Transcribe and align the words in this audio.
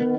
الناس 0.00 0.14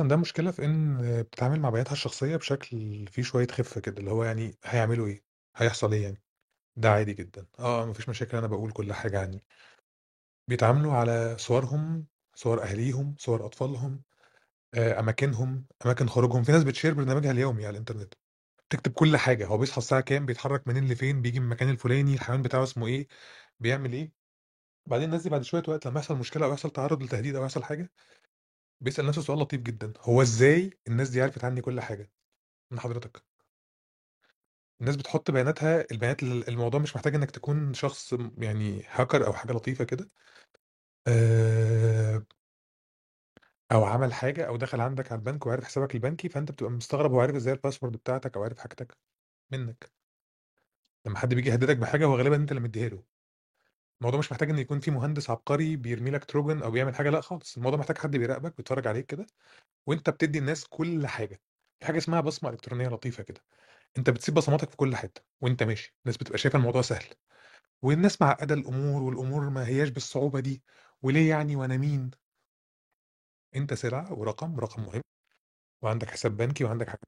عندها 0.00 0.16
مشكلة 0.16 0.50
في 0.50 0.64
إن 0.64 0.98
بتتعامل 1.22 1.60
مع 1.60 1.70
بياناتها 1.70 1.92
الشخصية 1.92 2.36
بشكل 2.36 3.06
فيه 3.08 3.22
شوية 3.22 3.46
خِفّة 3.46 3.80
كده، 3.80 3.98
اللي 3.98 4.10
هو 4.10 4.24
يعني 4.24 4.58
هيعملوا 4.64 5.06
إيه؟ 5.06 5.24
هيحصل 5.56 5.92
إيه 5.92 6.02
يعني؟ 6.02 6.22
ده 6.76 6.90
عادي 6.90 7.14
جدًا، 7.14 7.46
آه، 7.58 7.86
ما 7.86 7.92
فيش 7.92 8.08
مشاكل 8.08 8.36
أنا 8.36 8.46
باقول 8.46 8.72
كل 8.72 8.92
حاجة 8.92 9.20
عني. 9.20 9.44
بيتعاملوا 10.48 10.92
على 10.92 11.36
صورهم، 11.38 12.06
صور 12.34 12.62
أهاليهم، 12.62 13.14
صور 13.18 13.46
أطفالهم، 13.46 14.02
آآ 14.74 15.00
أماكنهم، 15.00 15.66
أماكن 15.86 16.08
خروجهم، 16.08 16.42
في 16.42 16.52
ناس 16.52 16.64
بتshare 16.64 16.94
برنامجها 16.94 17.30
اليومي 17.30 17.66
على 17.66 17.70
الإنترنت، 17.74 18.14
بتكتب 18.70 18.92
كل 18.92 19.16
حاجة، 19.16 19.46
هو 19.46 19.58
بيصحى 19.58 19.78
الساعة 19.78 20.00
كام، 20.00 20.26
بيتحرك 20.26 20.68
منين 20.68 20.88
لفين، 20.88 21.22
بييجي 21.22 21.40
من 21.40 21.46
المكان 21.46 21.70
الفلاني، 21.70 22.14
الحيوان 22.14 22.42
بتاعه 22.42 22.62
اسمه 22.62 22.86
إيه، 22.86 23.08
بيعمل 23.60 23.92
إيه. 23.92 24.12
وبعدين 24.86 25.06
الناس 25.08 25.22
دي 25.22 25.30
بعد 25.30 25.42
شوية 25.42 25.64
وقت 25.68 25.86
لمّا 25.88 26.00
يحصل 26.00 26.16
مشكلة 26.18 26.46
أو 26.46 26.52
يحصل 26.52 26.70
تعرُّض 26.70 27.02
لتهديد 27.04 27.36
أو 27.36 27.44
يحصل 27.44 27.64
حاجة، 27.64 27.92
بيسأل 28.82 29.06
نفسه 29.06 29.22
سؤال 29.22 29.38
لطيف 29.40 29.62
جدًا، 29.62 29.92
هو 30.00 30.22
إزاي 30.22 30.70
الناس 30.88 31.10
دي 31.10 31.22
عرفت 31.22 31.44
عني 31.44 31.60
كل 31.62 31.80
حاجة 31.80 32.12
من 32.72 32.80
حضرتك؟ 32.80 33.24
الناس 34.80 34.96
بتحُط 34.96 35.30
بياناتها 35.30 35.86
البيانات 35.92 36.22
ال 36.22 36.48
الموضوع 36.48 36.80
مش 36.80 36.96
محتاج 36.96 37.14
إنّك 37.14 37.30
تكون 37.30 37.74
شخص 37.74 38.14
يعني 38.38 38.82
hacker 38.82 39.14
أو 39.26 39.32
حاجة 39.32 39.52
لطيفة 39.52 39.84
كده. 39.84 40.10
آآ 41.08 42.24
أو 43.74 43.84
عمل 43.84 44.12
حاجة 44.14 44.44
أو 44.48 44.56
دخل 44.56 44.80
عندك 44.80 45.12
على 45.12 45.18
البنك 45.18 45.46
وعرف 45.46 45.64
حسابك 45.64 45.94
البنكي، 45.94 46.28
فأنت 46.28 46.50
بتبقى 46.52 46.72
مستغرب 46.72 47.12
هو 47.12 47.20
عرف 47.20 47.34
إزاي 47.36 47.54
الpassword 47.56 47.84
بتاعتك 47.86 48.36
أو 48.36 48.44
عرف 48.44 48.58
حاجتك 48.58 48.96
منّك. 49.52 49.92
لمّا 51.06 51.18
حد 51.18 51.34
بييجي 51.34 51.50
يهددك 51.50 51.76
بحاجة 51.76 52.04
هو 52.06 52.16
غالبًا 52.16 52.36
أنت 52.36 52.50
اللي 52.50 52.60
مدّيها 52.62 52.88
له. 52.88 53.04
الموضوع 54.00 54.18
مش 54.20 54.32
محتاج 54.32 54.50
إن 54.50 54.58
يكون 54.58 54.80
في 54.80 54.90
مهندس 54.90 55.30
عبقري 55.30 55.76
بيرمي 55.76 56.10
لك 56.10 56.24
تروجن 56.24 56.62
أو 56.62 56.70
بيعمل 56.70 56.94
حاجة، 56.94 57.10
لأ 57.10 57.20
خالص، 57.20 57.56
الموضوع 57.56 57.78
محتاج 57.78 57.98
حد 57.98 58.16
بيراقبك 58.16 58.56
بيتفرّج 58.56 58.86
عليك 58.86 59.06
كده، 59.06 59.26
وأنت 59.88 60.10
بتدّي 60.10 60.38
الناس 60.38 60.66
كل 60.68 61.06
حاجة. 61.06 61.40
في 61.80 61.86
حاجة 61.86 61.98
اسمها 61.98 62.20
بصمة 62.20 62.50
إلكترونية 62.50 62.88
لطيفة 62.88 63.22
كده، 63.22 63.42
أنت 63.98 64.10
بتسيب 64.10 64.34
بصماتك 64.34 64.70
في 64.70 64.76
كل 64.76 64.96
حتّة 64.96 65.22
وأنت 65.42 65.62
ماشي، 65.62 65.96
الناس 66.06 66.18
بتبقى 66.18 66.38
شايفة 66.38 66.58
الموضوع 66.58 66.82
سهل. 66.82 67.06
والناس 67.82 68.22
معقّدة 68.22 68.54
الأمور 68.56 69.02
والأمور 69.04 69.50
ما 69.50 69.68
هياش 69.68 69.88
بالصعوبة 69.90 70.40
دي، 70.40 70.62
وليه 71.02 71.30
يعني 71.30 71.56
وأنا 71.56 71.76
مين؟ 71.76 72.12
أنت 73.56 73.74
سلعة 73.74 74.12
ورقم، 74.12 74.60
رقم 74.60 74.82
مهم، 74.82 75.00
وعندك 75.82 76.10
حساب 76.10 76.36
بنكي 76.38 76.64
وعندك 76.64 76.88
حاجات 76.88 77.04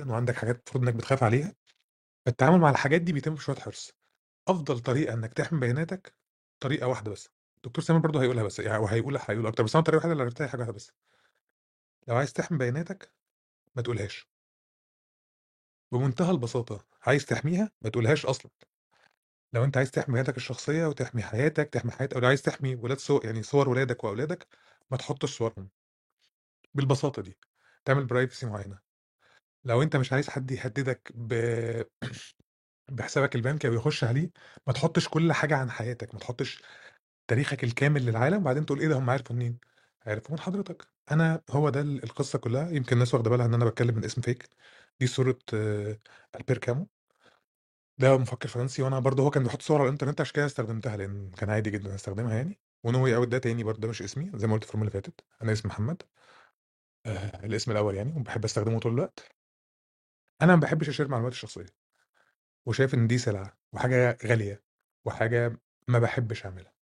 جدًا 0.00 0.12
وعندك 0.12 0.36
حاجات 0.36 0.56
المفروض 0.56 0.84
إنّك 0.84 0.94
بتخاف 0.94 1.22
عليها. 1.24 1.54
التعامل 2.28 2.58
مع 2.60 2.70
الحاجات 2.70 3.00
دي 3.02 3.14
بيتم 3.14 3.34
بشوية 3.34 3.56
حرص. 3.56 3.92
أفضل 4.48 4.80
طريقة 4.80 5.14
إنّك 5.14 5.34
تحمي 5.34 5.60
بياناتك 5.60 6.16
طريقة 6.60 6.88
واحدة 6.88 7.10
بس، 7.12 7.28
الدكتور 7.56 7.84
سامر 7.84 8.00
برضه 8.00 8.22
هيقولها 8.22 8.44
بس 8.44 8.60
يعني 8.60 8.78
وهيقول 8.78 9.18
هيقول 9.28 9.46
أكتر، 9.46 9.64
بس 9.64 9.76
أنا 9.76 9.80
الطريقة 9.80 9.96
الوحيدة 9.98 10.12
اللي 10.12 10.24
عرفتها 10.24 10.44
هي 10.46 10.50
حاجة 10.50 10.60
واحدة 10.60 10.74
بس. 10.74 10.92
لو 12.08 12.16
عايز 12.16 12.32
تحمي 12.32 12.58
بياناتك 12.58 13.12
ما 13.76 13.82
تقولهاش. 13.82 14.28
بمنتهى 15.92 16.30
البساطة، 16.30 16.84
عايز 17.06 17.26
تحميها 17.26 17.70
ما 17.82 17.90
تقولهاش 17.90 18.26
أصلًا. 18.26 18.50
لو 19.54 19.64
أنت 19.64 19.76
عايز 19.76 19.90
تحمي 19.90 20.12
بياناتك 20.14 20.36
الشخصية 20.36 20.86
وتحمي 20.86 21.22
حياتك، 21.22 21.68
تحمي 21.68 21.92
حياة 21.92 22.08
أو 22.14 22.20
لو 22.20 22.28
عايز 22.28 22.42
تحمي 22.42 22.74
ولاد 22.74 22.98
صو 22.98 23.20
يعني 23.24 23.42
صور 23.42 23.68
ولادك 23.68 24.04
وأولادك، 24.04 24.46
ما 24.90 24.96
تحطّش 24.96 25.38
صورهم. 25.38 25.68
بالبساطة 26.76 27.22
دي، 27.22 27.38
تعمل 27.84 28.08
privacy 28.10 28.44
معيّنة. 28.44 28.78
لو 29.64 29.82
أنت 29.82 29.96
مش 29.96 30.12
عايز 30.14 30.30
حد 30.30 30.50
يهددك 30.50 31.12
ب 31.16 31.34
بحسابك 32.92 33.34
البنكي 33.36 33.68
أو 33.68 33.72
يخش 33.74 34.04
عليه، 34.04 34.30
ما 34.66 34.72
تحطّش 34.72 35.08
كل 35.08 35.32
حاجة 35.32 35.56
عن 35.56 35.70
حياتك، 35.70 36.14
ما 36.14 36.20
تحطّش 36.20 36.62
تاريخك 37.28 37.64
الكامل 37.64 38.06
للعالم 38.06 38.38
وبعدين 38.42 38.66
تقول 38.66 38.80
إيه 38.80 38.88
ده 38.88 38.98
هم 38.98 39.10
عرفوا 39.10 39.36
منين؟ 39.36 39.58
عرفوا 40.06 40.32
من 40.36 40.40
حضرتك. 40.40 40.88
أنا 41.12 41.42
هو 41.50 41.70
ده 41.70 41.80
ال 41.80 42.04
القصة 42.04 42.38
كلّها، 42.38 42.70
يمكن 42.70 42.92
الناس 42.94 43.14
واخدة 43.14 43.30
بالها 43.30 43.46
إن 43.46 43.54
أنا 43.54 43.64
باتكلم 43.64 43.94
من 43.96 44.04
اسم 44.04 44.22
fake 44.22 44.46
دي 45.00 45.06
صورة 45.06 45.38
ألبير 46.36 46.58
كامو. 46.58 46.88
ده 47.98 48.18
مفكر 48.18 48.48
فرنسي 48.48 48.82
وأنا 48.82 48.98
برضه 48.98 49.22
هو 49.22 49.30
كان 49.30 49.42
بيحط 49.42 49.62
صور 49.62 49.76
على 49.80 49.86
الإنترنت 49.86 50.20
عشان 50.20 50.32
كده 50.34 50.46
استخدمتها، 50.46 50.96
لإن 50.96 51.30
كان 51.30 51.50
عادي 51.50 51.70
جدًا 51.70 51.94
أستخدمها 51.94 52.34
يعني. 52.34 52.60
way 53.04 53.20
out 53.20 53.28
ده 53.28 53.38
تاني 53.38 53.64
برضه 53.64 53.80
ده 53.80 53.88
مش 53.88 54.02
اسمي 54.02 54.30
زي 54.34 54.46
ما 54.46 54.52
قُلت 54.54 54.64
في 54.64 54.74
اللي 54.74 54.90
فاتت، 54.90 55.20
أنا 55.42 55.52
اسمي 55.52 55.68
محمد. 55.70 56.02
آآ 57.06 57.40
الاسم 57.46 57.70
الأول 57.72 57.94
يعني 57.94 58.12
وباحب 58.20 58.44
أستخدمه 58.44 58.78
طول 58.80 58.92
الوقت. 58.92 59.36
أنا 60.42 60.54
ما 60.54 60.60
باحبش 60.60 60.88
أشير 60.88 61.08
معلوماتي 61.08 61.34
الشخصية. 61.36 61.66
وشايف 62.66 62.94
إن 62.94 63.06
دي 63.06 63.18
سلعة 63.18 63.58
وحاجة 63.74 64.18
غالية 64.26 64.64
وحاجة 65.06 65.60
ما 65.88 65.98
باحبش 65.98 66.46
أعملها. 66.46 66.74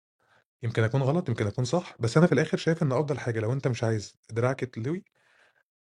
يمكن 0.63 0.83
أكون 0.84 1.03
غلط، 1.03 1.29
يمكن 1.29 1.47
أكون 1.47 1.65
صح، 1.67 1.97
بس 2.01 2.17
أنا 2.17 2.27
في 2.27 2.33
الآخر 2.33 2.59
شايف 2.59 2.83
إن 2.84 2.93
أفضل 2.93 3.19
حاجة 3.21 3.41
لو 3.41 3.53
أنت 3.53 3.69
مش 3.69 3.84
عايز 3.84 4.17
دراعك 4.31 4.65
يتلوي 4.65 5.05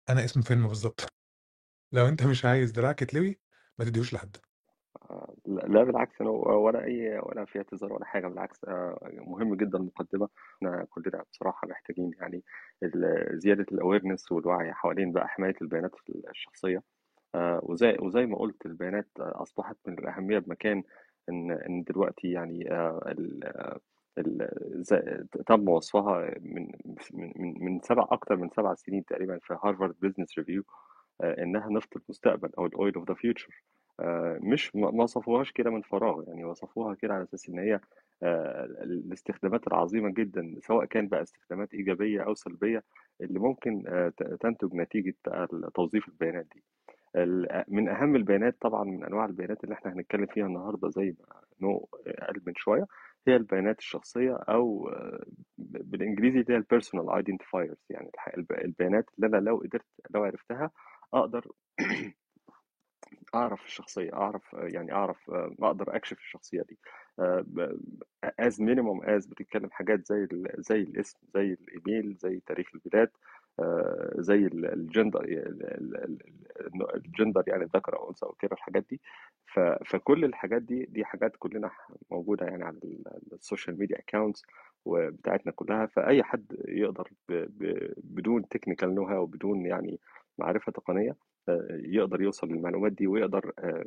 أنا 0.09 0.25
اسم 0.25 0.41
فيلم 0.41 0.67
بالضبط. 0.67 1.01
لو 1.93 2.07
أنت 2.07 2.23
مش 2.23 2.45
عايز 2.45 2.71
دراعك 2.71 3.01
يتلوي 3.01 3.41
ما 3.79 3.85
تدّيهوش 3.85 4.13
لحد. 4.13 4.37
لا 5.45 5.83
بالعكس 5.83 6.21
أنا 6.21 6.29
ولا 6.29 6.83
أي 6.83 7.19
ولا 7.19 7.45
في 7.45 7.57
اعتذار 7.57 7.93
ولا 7.93 8.05
حاجة 8.05 8.27
بالعكس 8.27 8.65
آه، 8.65 8.99
مهم 9.13 9.55
جدا 9.55 9.77
المقدمة. 9.77 10.29
إحنا 10.57 10.85
كلنا 10.89 11.23
بصراحة 11.31 11.67
محتاجين 11.67 12.11
يعني 12.19 12.43
ال- 12.83 13.39
زيادة 13.39 13.65
الأويرنس 13.71 14.31
والوعي 14.31 14.73
حوالين 14.73 15.11
بقى 15.11 15.27
حماية 15.27 15.55
البيانات 15.61 15.91
الشخصية. 16.29 16.83
آه، 17.35 17.59
وزي 17.63 17.97
وزي 17.99 18.25
ما 18.25 18.37
قلت 18.37 18.65
البيانات 18.65 19.07
أصبحت 19.19 19.77
من 19.87 19.99
الأهمية 19.99 20.39
بمكان 20.39 20.83
إن 21.29 21.51
إن 21.51 21.83
دلوقتي 21.83 22.31
يعني 22.31 22.71
آه، 22.71 23.79
تم 25.47 25.69
وصفها 25.69 26.31
من 26.41 26.71
من 27.13 27.55
من 27.65 27.79
سبع 27.81 28.07
أكتر 28.11 28.35
من 28.35 28.49
سبع 28.49 28.73
سنين 28.75 29.05
تقريبا 29.05 29.39
في 29.43 29.57
Harvard 29.63 29.95
Business 30.01 30.37
Review 30.37 30.63
إنها 31.23 31.69
نفط 31.69 31.97
المستقبل 31.97 32.49
أو 32.57 32.65
ال 32.65 32.73
oil 32.73 32.95
of 32.95 33.07
the 33.09 33.13
future 33.15 33.63
مش 34.41 34.75
ما 34.75 35.03
وصفوهاش 35.03 35.51
كده 35.51 35.69
من 35.69 35.81
فراغ 35.81 36.23
يعني 36.27 36.45
وصفوها 36.45 36.95
كده 36.95 37.13
على 37.13 37.23
أساس 37.23 37.49
إن 37.49 37.59
هي 37.59 37.79
آه، 38.23 38.65
الاستخدامات 38.65 39.67
العظيمة 39.67 40.09
جدا 40.13 40.55
سواء 40.59 40.85
كان 40.85 41.07
بقى 41.07 41.21
استخدامات 41.21 41.73
إيجابية 41.73 42.21
أو 42.21 42.33
سلبية 42.35 42.83
اللي 43.21 43.39
ممكن 43.39 43.83
آه، 43.87 44.13
تنتج 44.39 44.73
نتيجة 44.73 45.13
بقى 45.27 45.47
توظيف 45.75 46.07
البيانات 46.07 46.45
دي. 46.55 46.63
من 47.67 47.89
أهم 47.89 48.15
البيانات 48.15 48.57
طبعا 48.61 48.83
من 48.83 49.03
أنواع 49.03 49.25
البيانات 49.25 49.63
اللي 49.63 49.75
إحنا 49.75 49.93
هنتكلم 49.93 50.25
فيها 50.25 50.45
النهاردة 50.45 50.89
زي 50.89 51.15
ما 51.19 51.41
نو 51.61 51.89
قال 52.21 52.41
من 52.47 52.53
شوية 52.55 52.85
هي 53.27 53.35
البيانات 53.35 53.79
الشخصية 53.79 54.33
أو 54.35 54.89
آه، 54.89 55.23
ب- 55.57 55.91
بالإنجليزي 55.91 56.39
اللي 56.39 56.53
هي 56.53 56.57
ال 56.57 56.63
personal 56.63 57.09
identifiers 57.09 57.77
يعني 57.89 58.11
البيانات 58.65 59.05
اللي 59.15 59.27
أنا 59.27 59.37
لو 59.49 59.57
قدرت 59.57 59.85
لو 60.09 60.23
عرفتها 60.23 60.71
أقدر 61.13 61.47
أعرف 63.37 63.65
الشخصية 63.65 64.13
أعرف 64.13 64.43
يعني 64.53 64.91
أعرف 64.93 65.29
آه، 65.29 65.55
أقدر 65.61 65.95
أكشف 65.95 66.17
الشخصية 66.17 66.61
دي. 66.61 66.77
as 68.41 68.59
minimum 68.59 69.03
as 69.05 69.29
بتتكلم 69.29 69.69
حاجات 69.71 70.07
زي 70.07 70.27
زي 70.57 70.81
الاسم 70.81 71.17
زي 71.35 71.57
الإيميل 71.61 72.15
زي 72.15 72.39
تاريخ 72.47 72.67
الميلاد 72.75 73.09
آه، 73.59 74.13
زي 74.17 74.35
ال- 74.35 74.73
الجندر 74.73 75.23
ال- 75.23 75.63
ال- 75.63 76.21
ال- 76.61 76.95
الجندر 76.95 77.43
يعني 77.47 77.65
ذكر 77.75 77.97
أو 77.99 78.09
أنثى 78.09 78.25
أو 78.25 78.31
كده 78.31 78.53
الحاجات 78.53 78.85
دي. 78.89 79.01
فكل 79.85 80.25
الحاجات 80.25 80.61
دي 80.61 80.85
دي 80.85 81.05
حاجات 81.05 81.35
كلنا 81.39 81.71
موجودة 82.11 82.45
يعني 82.45 82.63
على 82.63 82.77
ال- 82.83 83.33
social 83.33 83.79
media 83.79 83.99
accounts 83.99 84.43
وبتاعتنا 84.85 85.51
كلها. 85.51 85.85
فأي 85.85 86.23
حد 86.23 86.55
يقدر 86.67 87.09
بدون 87.97 88.47
technical 88.49 88.95
know-how 88.95 89.25
بدون 89.25 89.65
يعني 89.65 89.99
معرفة 90.37 90.71
تقنية 90.71 91.09
آه، 91.11 91.15
يقدر 91.69 92.21
يوصل 92.21 92.47
للمعلومات 92.47 92.91
دي 92.91 93.07
ويقدر 93.07 93.51
آه، 93.59 93.85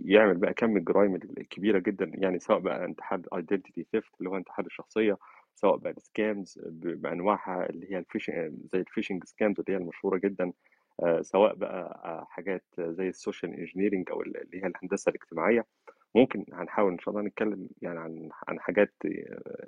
يعمل 0.00 0.36
بقى 0.38 0.54
كم 0.54 0.76
الجرائم 0.76 1.14
الكبيرة 1.14 1.78
جدا 1.78 2.10
يعني 2.14 2.38
سواء 2.38 2.58
بقى 2.58 2.84
انتحال 2.84 3.34
identity 3.34 3.86
theft 3.92 4.10
اللي 4.18 4.30
هو 4.30 4.36
انتحال 4.36 4.66
الشخصية 4.66 5.18
سواء 5.54 5.76
بقى 5.76 5.90
ال 5.92 6.03
scams 6.03 6.58
بأنواعها 6.72 7.70
اللي 7.70 7.92
هي 7.92 7.98
ال 7.98 8.04
phishing 8.04 8.52
زي 8.72 8.80
ال 8.80 8.85
phishing 8.85 9.24
scams 9.24 9.60
اللي 9.60 9.72
هي 9.72 9.76
المشهورة 9.76 10.18
جدا 10.18 10.52
آه، 11.02 11.20
سواء 11.22 11.54
بقى 11.54 12.00
آه، 12.04 12.24
حاجات 12.30 12.64
زي 12.78 13.08
ال 13.08 13.15
social 13.15 13.54
engineering 13.54 14.10
أو 14.10 14.22
اللي 14.22 14.38
هي 14.54 14.66
الهندسة 14.66 15.10
الاجتماعية. 15.10 15.66
ممكن 16.14 16.44
هنحاول 16.52 16.92
إن 16.92 16.98
شاء 16.98 17.14
الله 17.14 17.26
نتكلم 17.28 17.68
يعني 17.82 17.98
عن 18.00 18.28
عن 18.48 18.60
حاجات 18.60 18.94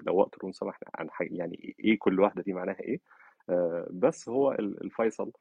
لو 0.07 0.17
وقت 0.17 0.35
ال 0.37 0.40
room 0.40 0.53
سمح 0.53 0.79
عن 0.95 1.09
يعني 1.21 1.75
إيه 1.81 1.99
كل 1.99 2.21
واحدة 2.21 2.43
دي 2.43 2.53
معناها 2.53 2.81
إيه. 2.81 3.01
بس 3.91 4.29
هو 4.29 4.53
ال- 4.53 4.85
الفيصل 4.85 5.33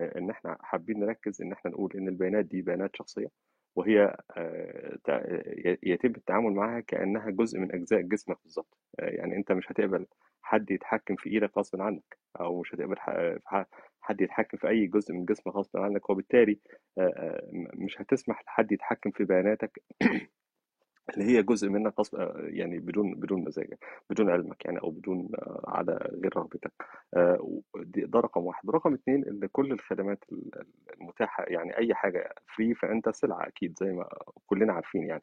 إن 0.00 0.30
إحنا 0.30 0.56
حابين 0.60 1.00
نركز 1.00 1.42
إن 1.42 1.52
إحنا 1.52 1.70
نقول 1.70 1.92
إن 1.94 2.08
البيانات 2.08 2.44
دي 2.44 2.62
بيانات 2.62 2.96
شخصية 2.96 3.28
وهي 3.76 4.16
آه، 4.36 4.98
يتم 5.82 6.10
التعامل 6.16 6.52
معها 6.52 6.80
كأنها 6.80 7.30
جزء 7.30 7.58
من 7.58 7.72
أجزاء 7.74 8.00
جسمك 8.00 8.36
بالظبط 8.44 8.78
آه، 9.00 9.04
يعني 9.10 9.36
أنت 9.36 9.52
مش 9.52 9.72
هتقبل 9.72 10.06
حد 10.42 10.70
يتحكم 10.70 11.16
في 11.16 11.30
إيدك 11.30 11.58
غصب 11.58 11.80
عنك 11.82 12.18
أو 12.40 12.60
مش 12.60 12.74
هتقبل 12.74 12.96
حد 14.00 14.20
يتحكم 14.20 14.58
في 14.58 14.68
أي 14.68 14.86
جزء 14.86 15.12
من 15.14 15.24
جسمك 15.24 15.54
غصب 15.56 15.76
عنك 15.78 16.10
وبالتالي 16.10 16.58
آه، 16.98 17.00
آه، 17.02 17.48
مش 17.74 18.00
هتسمح 18.00 18.42
لحد 18.46 18.72
يتحكم 18.72 19.10
في 19.10 19.24
بياناتك. 19.24 19.82
اللي 21.14 21.24
هي 21.24 21.42
جزء 21.42 21.68
منك 21.68 21.98
غصب 22.00 22.16
آه، 22.16 22.34
يعني 22.46 22.78
بدون 22.78 23.14
بدون 23.14 23.44
مزاجك 23.44 23.78
بدون 24.10 24.30
علمك 24.30 24.64
يعني 24.64 24.78
أو 24.82 24.90
بدون 24.90 25.28
آه، 25.34 25.64
على 25.68 25.92
غير 26.22 26.36
رغبتك. 26.36 26.72
آه، 27.16 27.60
ده 27.84 28.20
رقم 28.20 28.46
واحد. 28.46 28.70
رقم 28.70 28.94
اتنين 28.94 29.24
إن 29.28 29.48
كل 29.52 29.72
الخدمات 29.72 30.24
ال- 30.32 30.64
المتاحة 31.00 31.44
يعني 31.48 31.78
أي 31.78 31.94
حاجة 31.94 32.34
free 32.56 32.74
فأنت 32.74 33.08
سلعة 33.08 33.46
أكيد 33.48 33.78
زي 33.80 33.92
ما 33.92 34.08
كلنا 34.46 34.72
عارفين 34.72 35.06
يعني. 35.06 35.22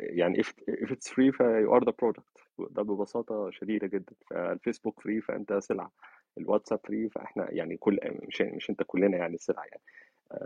يعني 0.00 0.42
if, 0.42 0.46
it's 0.70 1.08
free 1.08 1.30
you 1.32 1.72
are 1.74 1.84
the 1.84 1.92
product. 1.92 2.42
ده 2.58 2.82
ببساطة 2.82 3.50
شديدة 3.50 3.86
جدا. 3.86 4.12
فالفيسبوك 4.30 5.00
free 5.00 5.20
فأنت 5.20 5.52
سلعة. 5.52 5.92
الواتساب 6.38 6.80
free 6.86 7.08
فإحنا 7.08 7.46
يعني 7.52 7.76
كل 7.76 7.98
مش 8.28 8.42
مش 8.42 8.70
أنت 8.70 8.82
كلنا 8.86 9.16
يعني 9.18 9.36
سلعة 9.38 9.64
يعني. 9.64 9.82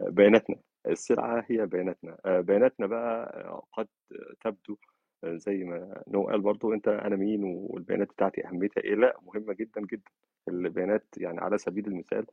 بياناتنا 0.09 0.57
السلعة 0.89 1.45
هي 1.51 1.67
بياناتنا 1.67 2.19
آه، 2.27 2.41
بياناتنا 2.41 2.87
بقى 2.87 3.41
آه، 3.45 3.63
قد 3.73 3.89
تبدو 4.45 4.77
آه، 5.25 5.37
زي 5.37 5.65
ما 5.65 6.03
نقول 6.09 6.41
برضو 6.41 6.73
أنت 6.75 6.89
أنا 6.89 7.17
مين 7.17 7.45
والبيانات 7.45 8.09
بتاعتي 8.09 8.47
أهميتها 8.47 8.81
إيه؟ 8.85 8.95
لا 8.95 9.17
مهمة 9.23 9.53
جدا 9.55 9.81
جدا. 9.81 10.11
البيانات 10.49 11.07
يعني 11.17 11.41
على 11.41 11.59
سبيل 11.59 11.87
المثال 11.87 12.27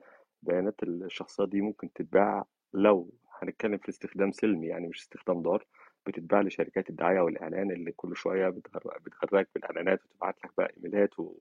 بيانات 0.43 0.83
الشخصيات 0.83 1.49
دي 1.49 1.61
ممكن 1.61 1.93
تتباع 1.93 2.45
لو 2.73 3.09
هنتكلم 3.41 3.77
في 3.77 3.89
استخدام 3.89 4.31
سلمي 4.31 4.67
يعني 4.67 4.87
مش 4.87 5.01
استخدام 5.01 5.41
ضار 5.41 5.65
بتتباع 6.07 6.41
لشركات 6.41 6.89
الدعاية 6.89 7.19
والإعلان 7.19 7.71
اللي 7.71 7.91
كل 7.91 8.15
بتغر- 8.49 8.97
بتغرقك 9.05 9.49
بالإعلانات 9.55 9.99
وتبعت 10.05 10.35
لك 10.45 10.51
بقى 10.57 10.73
إيميلات 10.77 11.19
و... 11.19 11.35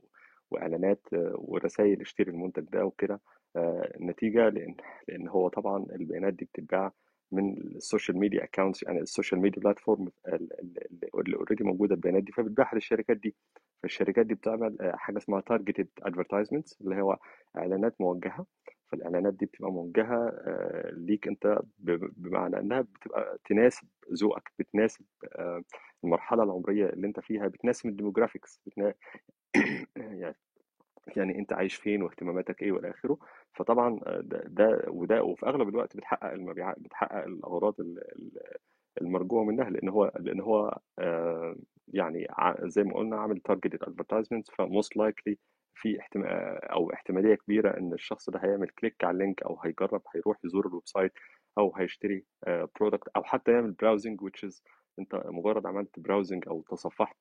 وإعلانات 0.51 1.01
آه، 1.15 1.35
ورسائل 1.39 2.01
اشتري 2.01 2.31
المنتج 2.31 2.63
ده 2.63 2.85
وكده 2.85 3.21
آه، 3.57 3.93
نتيجة 4.01 4.49
لأن 4.49 4.77
لأن 5.09 5.29
هو 5.29 5.49
طبعا 5.49 5.87
البيانات 5.93 6.35
دي 6.35 6.45
بتتباع 6.45 6.93
من 7.33 7.57
ال 7.77 7.83
social 7.83 8.19
media 8.19 8.45
accounts 8.45 8.83
يعني 8.83 9.01
ال 9.01 9.06
social 9.06 9.41
media 9.41 9.63
platform 9.63 10.09
اللي 10.29 11.37
already 11.37 11.65
موجودة 11.65 11.95
البيانات 11.95 12.23
دي 12.23 12.33
فبتبيعها 12.33 12.75
للشركات 12.75 13.17
دي 13.17 13.35
فالشركات 13.83 14.27
دي 14.27 14.35
بتعمل 14.35 14.77
آه، 14.81 14.97
حاجة 14.97 15.19
اسمها 15.19 15.41
targeted 15.41 15.89
advertisements 16.03 16.81
اللي 16.81 17.03
هو 17.03 17.19
إعلانات 17.57 18.01
موجهة 18.01 18.47
فالإعلانات 18.93 19.35
دي 19.35 19.47
بتبقى 19.47 19.73
موجهة 19.73 20.33
ليك 20.93 21.29
أنت 21.29 21.59
بمعنى 22.17 22.59
إنها 22.61 22.81
بتبقى 22.81 23.39
تناسب 23.45 23.89
ذوقك 24.21 24.53
بتناسب 24.59 25.05
المرحلة 26.05 26.43
العمرية 26.43 26.87
اللي 26.87 27.07
أنت 27.07 27.21
فيها 27.21 27.49
بتناسب 27.49 27.87
ال 27.89 27.94
demographics. 27.94 28.61
يعني 29.97 30.35
يعني 31.17 31.39
أنت 31.39 31.53
عايش 31.53 31.75
فين 31.77 32.03
واهتماماتك 32.03 32.63
إيه 32.63 32.73
والى 32.73 32.91
آخره. 32.91 33.19
فطبعا 33.55 34.01
آه، 34.07 34.21
ده, 34.25 34.43
ده 34.47 34.85
وده 34.89 35.23
وفي 35.23 35.47
أغلب 35.47 35.69
الوقت 35.69 35.97
بتحقق 35.97 36.33
المبيعات 36.33 36.79
بتحقق 36.81 37.25
الأغراض 37.25 37.81
ال- 37.81 37.99
ال- 38.17 38.57
المرجوة 39.03 39.45
منها 39.45 39.71
لأن 39.71 39.89
هو 39.89 40.13
لأن 40.21 40.41
هو 40.41 40.79
آه، 40.99 41.57
يعني 41.89 42.29
زي 42.63 42.85
ما 42.85 42.95
قلنا 42.95 43.17
عامل 43.17 43.41
targeted 43.41 43.83
advertisement 43.83 44.49
ف 44.51 44.60
most 44.60 44.97
likely 44.97 45.39
في 45.75 46.01
احتمال 46.01 46.31
أو 46.65 46.93
احتمالية 46.93 47.35
كبيرة 47.35 47.79
إن 47.79 47.93
الشخص 47.93 48.31
ده 48.31 48.41
هيعمل 48.45 48.69
click 48.69 49.05
على 49.05 49.13
ال 49.15 49.20
link 49.20 49.43
أو 49.43 49.61
هيجرب 49.65 50.03
هيروح 50.15 50.39
يزور 50.45 50.67
ال 50.67 50.83
website 50.87 51.13
أو 51.59 51.77
هيشتري 51.77 52.25
product 52.81 53.09
أو 53.17 53.25
حتى 53.25 53.53
يعمل 53.53 53.73
browsing 53.73 54.21
which 54.21 54.49
is 54.49 54.63
أنت 54.99 55.23
مجرد 55.27 55.67
عملت 55.67 56.01
browsing 56.01 56.49
أو 56.49 56.63
تصفحت 56.63 57.17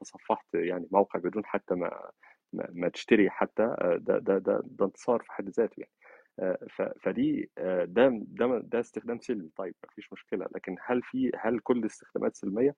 تصفحت 0.00 0.46
يعني 0.54 0.88
موقع 0.92 1.18
بدون 1.20 1.44
حتى 1.46 1.74
ما 1.74 2.10
ما 2.52 2.68
ما 2.72 2.88
تشتري 2.88 3.30
حتى 3.30 3.62
آه، 3.62 3.96
ده 4.00 4.18
ده 4.18 4.38
ده 4.38 4.60
ده 4.64 4.84
انتصار 4.86 5.22
في 5.22 5.32
حد 5.32 5.48
ذاته 5.48 5.80
يعني. 5.80 5.92
آه، 6.40 6.58
فدي 7.02 7.50
آه، 7.58 7.84
ده 7.84 8.08
ده 8.28 8.58
ده 8.64 8.80
استخدام 8.80 9.18
سلمي. 9.20 9.50
طيب 9.56 9.74
مفيش 9.90 10.12
مشكلة 10.12 10.46
لكن 10.54 10.76
هل 10.86 11.02
في 11.02 11.30
هل 11.40 11.58
كل 11.60 11.78
الاستخدامات 11.78 12.36
سلمية؟ 12.36 12.74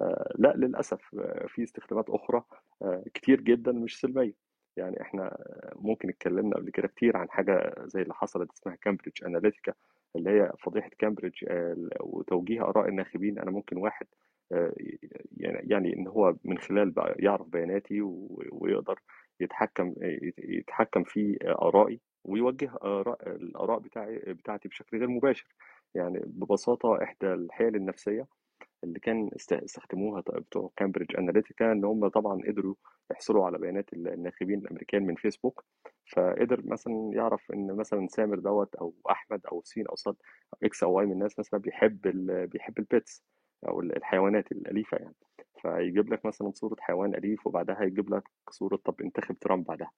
آه، 0.00 0.32
لا 0.38 0.54
للأسف 0.56 1.00
آه، 1.18 1.46
في 1.48 1.62
استخدامات 1.62 2.10
أخرى 2.10 2.42
آه، 2.82 3.04
كتير 3.14 3.40
جدا 3.40 3.72
مش 3.72 4.00
سلمية. 4.00 4.32
يعني 4.76 5.00
إحنا 5.02 5.36
ممكن 5.76 6.08
اتكلمنا 6.08 6.56
قبل 6.56 6.70
كده 6.70 6.88
كتير 6.88 7.16
عن 7.16 7.30
حاجة 7.30 7.74
زي 7.86 8.02
اللي 8.02 8.14
حصلت 8.14 8.50
اسمها 8.52 8.74
كامبريدج 8.76 9.24
أناليتيكا 9.24 9.72
اللي 10.16 10.30
هي 10.30 10.52
فضيحة 10.64 10.90
كامبريدج 10.98 11.44
آه، 11.48 11.76
وتوجيه 12.00 12.62
آراء 12.62 12.88
الناخبين. 12.88 13.38
أنا 13.38 13.50
ممكن 13.50 13.76
واحد 13.76 14.06
آه، 14.52 14.72
يعني 15.40 15.92
إن 15.96 16.06
هو 16.06 16.34
من 16.44 16.58
خلال 16.58 16.90
بقى 16.90 17.14
يعرف 17.18 17.46
بياناتي 17.48 18.00
ويقدر 18.52 19.00
يتحكم 19.40 19.94
يتحكم 20.38 21.04
في 21.04 21.38
آرائي 21.44 22.00
ويوجه 22.24 22.70
آراء 22.84 23.28
الآراء 23.36 23.78
بتاعي 23.78 24.16
بتاعتي 24.18 24.68
بشكل 24.68 24.98
غير 24.98 25.08
مباشر. 25.08 25.46
يعني 25.94 26.18
ببساطة 26.26 27.02
إحدى 27.02 27.26
الحيل 27.34 27.76
النفسية 27.76 28.26
اللي 28.84 28.98
كان 29.00 29.30
است- 29.36 29.52
استخدموها 29.52 30.20
بتوع 30.20 30.70
كامبريدج 30.76 31.16
اناليتيكا 31.16 31.72
إن 31.72 31.84
هم 31.84 32.08
طبعا 32.08 32.42
قدروا 32.48 32.74
يحصلوا 33.10 33.46
على 33.46 33.58
بيانات 33.58 33.92
الناخبين 33.92 34.58
الأمريكان 34.58 35.06
من 35.06 35.14
فيسبوك 35.14 35.64
فقدر 36.12 36.62
مثلا 36.66 37.10
يعرف 37.14 37.52
إن 37.52 37.76
مثلا 37.76 38.06
سامر 38.10 38.38
دوت 38.38 38.74
أو 38.74 38.94
أحمد 39.10 39.46
أو 39.52 39.62
سين 39.64 39.86
أو 39.86 39.94
صاد 39.96 40.16
أو 40.54 40.58
X 40.66 40.82
أو 40.82 40.92
Y 40.92 41.06
من 41.06 41.12
الناس 41.12 41.38
مثلا 41.38 41.60
بيحب 41.60 42.00
بيحب 42.52 42.78
ال 42.78 42.87
pets 42.87 43.22
أو 43.68 43.80
ال- 43.80 43.96
الحيوانات 43.96 44.52
الأليفة 44.52 44.96
يعني 44.98 45.14
فيجيب 45.62 46.12
لك 46.12 46.26
مثلا 46.26 46.50
صورة 46.54 46.76
حيوان 46.80 47.14
أليف 47.14 47.46
وبعدها 47.46 47.82
يجيب 47.82 48.14
لك 48.14 48.22
صورة 48.50 48.76
طب 48.76 49.00
انتخب 49.00 49.38
ترامب 49.38 49.64
بعدها. 49.64 49.90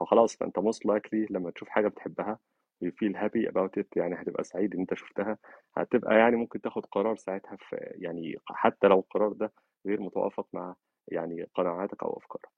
فخلاص 0.00 0.36
فأنت 0.36 0.58
most 0.58 0.86
likely 0.86 1.26
لما 1.30 1.50
تشوف 1.50 1.68
حاجة 1.68 1.88
بتحبها 1.88 2.38
you 2.84 2.88
feel 2.90 3.14
happy 3.16 3.48
about 3.52 3.80
it 3.82 3.86
يعني 3.96 4.14
هتبقى 4.22 4.44
سعيد 4.44 4.74
إن 4.74 4.80
أنت 4.80 4.94
شفتها. 4.94 5.38
هتبقى 5.76 6.18
يعني 6.18 6.36
ممكن 6.36 6.60
تاخد 6.60 6.86
قرار 6.86 7.16
ساعتها 7.16 7.56
في 7.56 7.76
يعني 7.94 8.36
حتى 8.46 8.86
لو 8.86 8.98
القرار 9.00 9.32
ده 9.32 9.52
غير 9.86 10.00
متوافق 10.00 10.46
مع 10.52 10.74
يعني 11.08 11.46
قناعاتك 11.54 12.02
أو 12.02 12.18
أفكارك. 12.18 12.48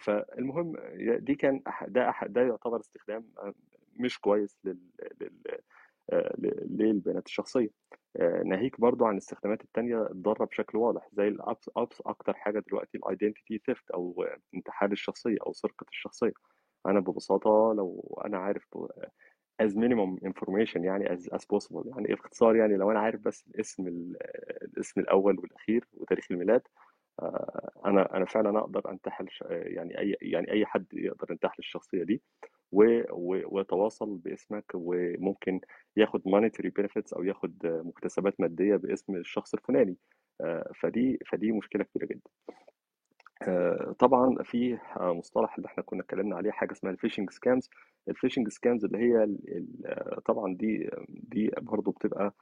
فالمهم 0.00 0.76
دي 1.18 1.34
كان 1.34 1.62
ده 1.88 2.14
ده 2.26 2.40
يعتبر 2.42 2.80
استخدام 2.80 3.24
مش 4.00 4.18
كويس 4.20 4.58
لل 4.64 4.78
لل 5.20 5.58
آه، 6.12 6.34
للبيانات 6.70 7.26
الشخصية. 7.26 7.68
آه، 8.16 8.42
ناهيك 8.42 8.80
برضو 8.80 9.04
عن 9.04 9.12
الاستخدامات 9.12 9.64
التانية 9.64 10.06
الضارة 10.10 10.44
بشكل 10.44 10.78
واضح 10.78 11.08
زي 11.12 11.28
ال 11.28 11.35
abuse 11.35 11.70
abuse 11.76 12.00
أكتر 12.06 12.34
حاجة 12.34 12.64
دلوقتي 12.68 12.98
ال 12.98 13.05
identity 13.05 13.58
theft 13.66 13.90
أو 13.90 14.26
انتحال 14.54 14.92
الشخصية 14.92 15.36
أو 15.46 15.52
سرقة 15.52 15.86
الشخصية. 15.88 16.32
أنا 16.86 17.00
ببساطة 17.00 17.74
لو 17.76 18.20
أنا 18.26 18.38
عارف 18.38 18.64
as 19.62 19.70
minimum 19.74 20.18
information 20.28 20.76
يعني 20.76 21.06
as 21.08 21.20
as 21.34 21.40
possible. 21.44 21.86
يعني 21.86 22.08
باختصار 22.14 22.56
يعني 22.56 22.76
لو 22.76 22.90
أنا 22.90 23.00
عارف 23.00 23.20
بس 23.20 23.44
الاسم 23.48 23.86
ال- 23.88 24.16
الاسم 24.62 25.00
الأول 25.00 25.38
والأخير 25.38 25.84
وتاريخ 25.94 26.26
الميلاد 26.30 26.62
آه، 27.20 27.70
أنا 27.86 28.16
أنا 28.16 28.24
فعلا 28.24 28.58
أقدر 28.58 28.90
أنتحل 28.90 29.28
يعني 29.50 29.98
أي 29.98 30.16
يعني 30.22 30.50
أي 30.52 30.66
حد 30.66 30.86
يقدر 30.92 31.26
ينتحل 31.30 31.56
الشخصية 31.58 32.02
دي 32.04 32.22
ويتواصل 32.72 34.16
باسمك 34.16 34.64
وممكن 34.74 35.60
ياخد 35.96 36.22
monetary 36.22 36.70
benefits 36.82 37.16
أو 37.16 37.22
ياخد 37.24 37.58
مكتسبات 37.66 38.40
مادية 38.40 38.76
باسم 38.76 39.16
الشخص 39.16 39.54
الفلاني. 39.54 39.96
آه، 40.40 40.72
فدي 40.80 41.18
فدي 41.32 41.52
مشكلة 41.52 41.84
كبيرة 41.84 42.06
جدا. 42.08 42.30
طبعا 43.98 44.42
في 44.42 44.78
مصطلح 45.00 45.56
اللي 45.56 45.66
إحنا 45.66 45.82
كنا 45.82 46.00
اتكلمنا 46.02 46.36
عليه 46.36 46.50
حاجة 46.50 46.72
اسمها 46.72 46.92
ال 46.92 46.96
phishing 46.96 47.30
scams 47.30 47.70
ال 48.08 48.12
phishing 48.12 48.48
scams 48.48 48.84
اللي 48.84 48.98
هي 48.98 49.28
طبعا 50.26 50.54
دي 50.54 50.90
دي 51.08 51.50
برضو 51.60 51.90
بتبقى 51.90 52.34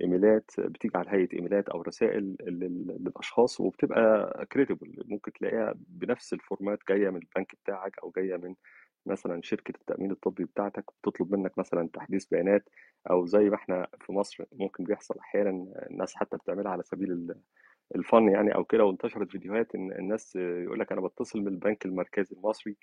إيميلات 0.00 0.50
بتيجي 0.58 0.98
على 0.98 1.10
هيئة 1.10 1.28
إيميلات 1.36 1.68
أو 1.68 1.82
رسائل 1.82 2.36
لل- 2.40 2.96
للأشخاص 3.00 3.60
وبتبقى 3.60 4.46
credible 4.52 5.04
ممكن 5.06 5.32
تلاقيها 5.32 5.74
بنفس 5.88 6.32
ال 6.32 6.39
format 6.39 6.78
جاية 6.88 7.10
من 7.10 7.16
البنك 7.16 7.54
بتاعك 7.64 7.98
أو 8.02 8.12
جاية 8.16 8.36
من 8.36 8.54
مثلا 9.06 9.40
شركة 9.42 9.70
التأمين 9.80 10.10
الطبي 10.10 10.44
بتاعتك. 10.44 10.84
بتطلب 11.02 11.34
منك 11.36 11.58
مثلا 11.58 11.88
تحديث 11.92 12.24
بيانات 12.26 12.68
أو 13.10 13.26
زي 13.26 13.50
ما 13.50 13.54
إحنا 13.56 13.86
في 14.00 14.12
مصر 14.12 14.44
ممكن 14.52 14.84
بيحصل 14.84 15.18
أحيانا 15.18 15.50
الناس 15.90 16.14
حتى 16.14 16.36
بتعملها 16.36 16.72
على 16.72 16.82
سبيل 16.82 17.34
ال 17.96 18.04
fun 18.04 18.28
يعني 18.28 18.54
أو 18.54 18.64
كده 18.64 18.84
وانتشرت 18.84 19.30
فيديوهات 19.30 19.74
إن 19.74 19.92
الناس 19.92 20.36
يقول 20.36 20.80
لك 20.80 20.92
أنا 20.92 21.00
بتصل 21.00 21.40
من 21.40 21.48
البنك 21.48 21.86
المركزي 21.86 22.36
المصري 22.36 22.76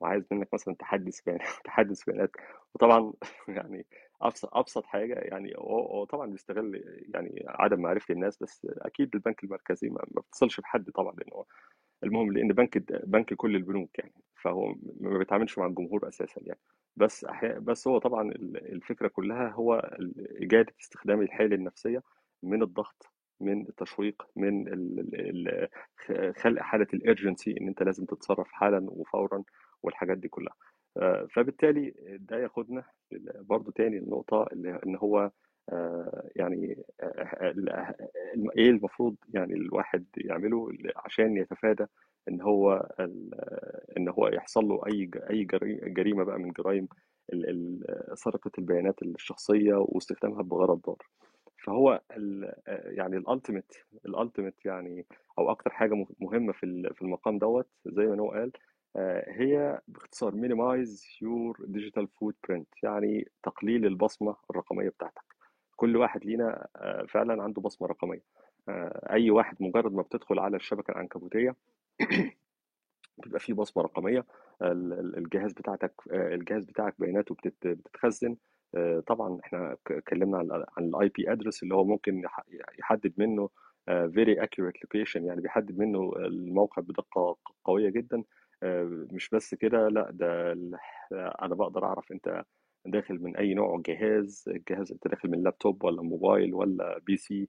وعايز 0.00 0.24
منك 0.32 0.48
مثلا 0.54 0.74
تحدث 0.78 1.20
بيانات 1.20 1.42
تحدث 1.64 2.04
بيانات 2.04 2.30
وطبعا 2.74 3.12
يعني 3.48 3.86
ابسط 4.22 4.56
أبسط 4.56 4.84
حاجة 4.86 5.14
يعني 5.14 5.52
هو 5.58 5.78
هو 5.80 6.04
طبعا 6.04 6.26
بيستغل 6.30 6.82
يعني 7.14 7.44
عدم 7.48 7.80
معرفة 7.80 8.14
الناس 8.14 8.42
بس 8.42 8.66
أكيد 8.70 9.10
البنك 9.14 9.44
المركزي 9.44 9.88
ما 9.88 10.00
بيتصلش 10.08 10.60
بحد 10.60 10.90
طبعا 10.90 11.14
لأنه 11.16 11.44
المهم 12.04 12.32
لأن 12.32 12.48
بنك 12.48 12.78
بنك 13.06 13.34
كل 13.34 13.56
البنوك 13.56 13.98
يعني 13.98 14.12
فهو 14.42 14.74
ما 15.00 15.18
بيتعاملش 15.18 15.58
مع 15.58 15.66
الجمهور 15.66 16.08
أساسا 16.08 16.40
يعني. 16.44 16.60
بس 16.96 17.26
بس 17.58 17.88
هو 17.88 17.98
طبعا 17.98 18.22
ال- 18.30 18.72
الفكرة 18.72 19.08
كلها 19.08 19.48
هو 19.50 19.74
اجاده 20.42 20.74
استخدام 20.80 21.22
الحيل 21.22 21.52
النفسية 21.52 22.02
من 22.42 22.62
الضغط 22.62 23.12
من 23.40 23.60
التشويق 23.68 24.22
من 24.36 24.64
خلق 26.36 26.62
حالة 26.62 26.86
الارجنسي 26.94 27.56
إن 27.60 27.68
أنت 27.68 27.82
لازم 27.82 28.04
تتصرف 28.04 28.48
حالا 28.52 28.86
وفورا 28.90 29.42
والحاجات 29.82 30.18
دي 30.18 30.28
كلها. 30.28 30.54
آه، 30.96 31.26
فبالتالي 31.34 31.94
ده 32.20 32.38
ياخدنا 32.38 32.84
برضو 33.40 33.70
تاني 33.70 33.98
النقطة 33.98 34.46
إن 34.86 34.96
هو 34.96 35.30
آه، 35.72 36.28
يعني 36.36 36.82
آه، 37.00 37.94
إيه 38.58 38.70
المفروض 38.70 39.16
يعني 39.34 39.54
الواحد 39.54 40.04
يعمله 40.16 40.68
عشان 40.96 41.36
يتفادى 41.36 41.86
إن 42.28 42.40
هو 42.40 42.88
إن 43.96 44.08
هو 44.08 44.28
يحصل 44.28 44.64
له 44.64 44.80
أي 44.86 45.10
أي 45.30 45.44
جري- 45.44 45.80
جريمة 45.90 46.24
بقى 46.24 46.38
من 46.38 46.50
جرائم 46.52 46.88
سرقة 48.14 48.50
البيانات 48.58 49.02
الشخصية 49.02 49.74
واستخدامها 49.74 50.42
بغرض 50.42 50.80
ضار. 50.86 51.06
فهو 51.66 52.00
ال 52.16 52.54
يعني 52.68 53.16
ultimate 53.16 53.72
ال 54.06 54.11
ultimate 54.11 54.54
يعني 54.64 55.06
أو 55.38 55.50
أكتر 55.50 55.70
حاجة 55.70 55.94
مه- 55.94 56.06
مهمة 56.20 56.52
في 56.52 56.90
في 56.94 57.02
المقام 57.02 57.38
دوت 57.38 57.66
زي 57.86 58.06
ما 58.06 58.22
هو 58.22 58.30
قال 58.30 58.52
هي 59.28 59.80
باختصار 59.88 60.32
minimize 60.32 61.00
your 61.02 61.66
digital 61.66 62.04
footprint 62.06 62.64
يعني 62.82 63.28
تقليل 63.42 63.86
البصمة 63.86 64.36
الرقمية 64.50 64.88
بتاعتك. 64.88 65.22
كل 65.76 65.96
واحد 65.96 66.24
لينا 66.24 66.66
فعلا 67.08 67.42
عنده 67.42 67.62
بصمة 67.62 67.88
رقمية. 67.88 68.22
أي 69.10 69.30
واحد 69.30 69.56
مجرد 69.60 69.92
ما 69.92 70.02
بتدخل 70.02 70.38
على 70.38 70.56
الشبكة 70.56 70.90
العنكبوتية 70.90 71.56
بيبقى 73.24 73.40
فيه 73.40 73.54
بصمة 73.54 73.82
رقمية 73.82 74.24
ال- 74.62 74.92
ال- 74.92 75.16
الجهاز 75.18 75.52
بتاعتك 75.52 75.92
الجهاز 76.12 76.64
بتاعك 76.64 76.94
بياناته 76.98 77.34
بتت- 77.34 77.66
بتتخزن 77.66 78.36
طبعا 79.06 79.38
إحنا 79.44 79.72
اتكلمنا 79.90 80.38
عن 80.78 80.84
ال 80.84 81.08
IP 81.08 81.32
address 81.32 81.62
اللي 81.62 81.74
هو 81.74 81.84
ممكن 81.84 82.18
يح- 82.20 82.44
يحدد 82.78 83.12
منه 83.16 83.48
آه، 83.88 84.06
very 84.08 84.36
accurate 84.44 84.78
location 84.86 85.16
يعني 85.16 85.40
بيحدد 85.40 85.78
منه 85.78 86.12
الموقع 86.16 86.82
بدقة 86.82 87.36
قوية 87.64 87.90
جدا. 87.90 88.22
آه، 88.62 89.06
مش 89.12 89.30
بس 89.30 89.54
كده 89.54 89.88
لأ 89.88 90.10
ده 90.10 90.52
أنا 91.42 91.54
بقدر 91.54 91.84
أعرف 91.84 92.12
أنت 92.12 92.44
داخل 92.86 93.22
من 93.22 93.36
أي 93.36 93.54
نوع 93.54 93.82
جهاز 93.86 94.44
الجهاز 94.48 94.92
أنت 94.92 95.08
داخل 95.08 95.30
من 95.30 95.42
لابتوب 95.42 95.84
ولا 95.84 96.02
موبايل 96.02 96.54
ولا 96.54 96.98
PC 97.06 97.48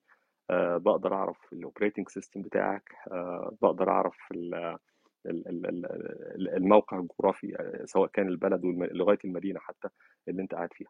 آه، 0.50 0.78
بقدر 0.78 1.14
أعرف 1.14 1.38
ال 1.54 1.59
operating 1.59 2.10
system 2.10 2.42
بتاعك 2.42 2.90
آه، 3.12 3.58
بقدر 3.62 3.90
أعرف 3.90 4.18
ال- 4.32 4.56
ال- 5.26 5.48
ال- 5.48 5.66
ال- 6.36 6.50
الموقع 6.56 7.00
الجغرافي 7.00 7.56
آه، 7.60 7.86
سواء 7.86 8.10
كان 8.10 8.28
البلد 8.28 8.62
لغاية 8.66 9.20
المدينة 9.26 9.60
حتى 9.60 9.88
اللي 10.28 10.42
أنت 10.42 10.56
قاعد 10.56 10.70
فيها. 10.74 10.90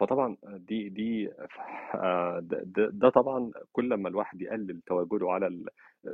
فطبعا 0.00 0.36
دي 0.44 0.88
دي 0.88 1.30
آه، 1.94 2.40
ده, 2.92 3.10
طبعا 3.10 3.50
كل 3.72 3.94
ما 3.94 4.08
الواحد 4.08 4.42
يقلل 4.42 4.80
تواجده 4.86 5.30
على 5.30 5.46
ال- 5.46 5.66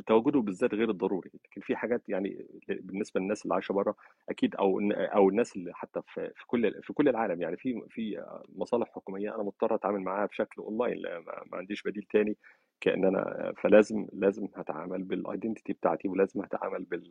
تواجده 0.07 0.41
بالذات 0.41 0.75
غير 0.75 0.91
الضروري. 0.91 1.31
لكن 1.45 1.61
في 1.61 1.77
حاجات 1.77 2.09
يعني 2.09 2.47
بالنسبة 2.69 3.21
للناس 3.21 3.43
اللي 3.45 3.55
عايشة 3.55 3.73
بره 3.73 3.95
أكيد 4.29 4.55
أو 4.57 4.81
أو 4.93 5.29
الناس 5.29 5.57
اللي 5.57 5.75
حتى 5.75 6.01
في 6.15 6.47
كل 6.47 6.83
في 6.83 6.93
كل 6.93 7.09
العالم 7.09 7.43
يعني 7.43 7.57
في 7.57 7.83
في 7.91 8.25
مصالح 8.57 8.89
حكومية 8.95 9.35
أنا 9.35 9.43
مضطر 9.43 9.75
أتعامل 9.75 10.01
معاها 10.01 10.27
بشكل 10.27 10.63
أونلاين 10.63 10.97
لا، 10.99 11.21
ما 11.53 11.59
عنديش 11.59 11.83
بديل 11.83 12.03
تاني 12.13 12.37
كأن 12.81 13.05
أنا 13.05 13.53
فلازم 13.63 14.07
لازم 14.13 14.49
هتعامل 14.57 15.03
بال 15.03 15.17
identity 15.17 15.73
بتاعتي 15.73 16.09
ولازم 16.09 16.41
هتعامل 16.43 16.85
بال 16.85 17.11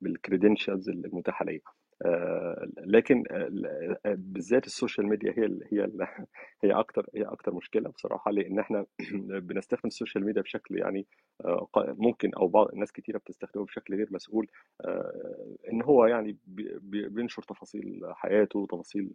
بال 0.00 0.13
credentials 0.13 0.88
المتاحة 0.90 1.44
ليا. 1.44 1.60
آه، 1.60 1.81
لكن 2.86 3.24
بالذات 4.04 4.66
ال 4.66 4.72
social 4.72 5.08
media 5.08 5.32
هي 5.38 5.58
هي 5.72 5.88
هي 6.64 6.72
أكتر 6.72 7.06
هي 7.16 7.22
أكتر 7.22 7.54
مشكلة 7.54 7.90
بصراحة 7.90 8.30
لأن 8.30 8.58
إحنا 8.58 8.86
بنستخدم 9.48 9.86
ال 9.88 9.93
social 9.93 10.24
media 10.24 10.42
بشكل 10.42 10.78
يعني 10.78 11.06
آه، 11.44 11.68
ممكن 11.76 12.34
أو 12.34 12.48
بعض 12.48 12.68
الناس 12.72 12.92
كتيرة 12.92 13.18
بتستخدمه 13.18 13.64
بشكل 13.64 13.94
غير 13.96 14.08
مسؤول 14.10 14.46
آه، 14.84 15.56
إن 15.72 15.82
هو 15.82 16.06
يعني 16.06 16.36
بي- 16.46 16.78
بي- 16.80 17.08
بينشر 17.08 17.42
تفاصيل 17.42 18.00
حياته 18.12 18.66
تفاصيل 18.70 19.12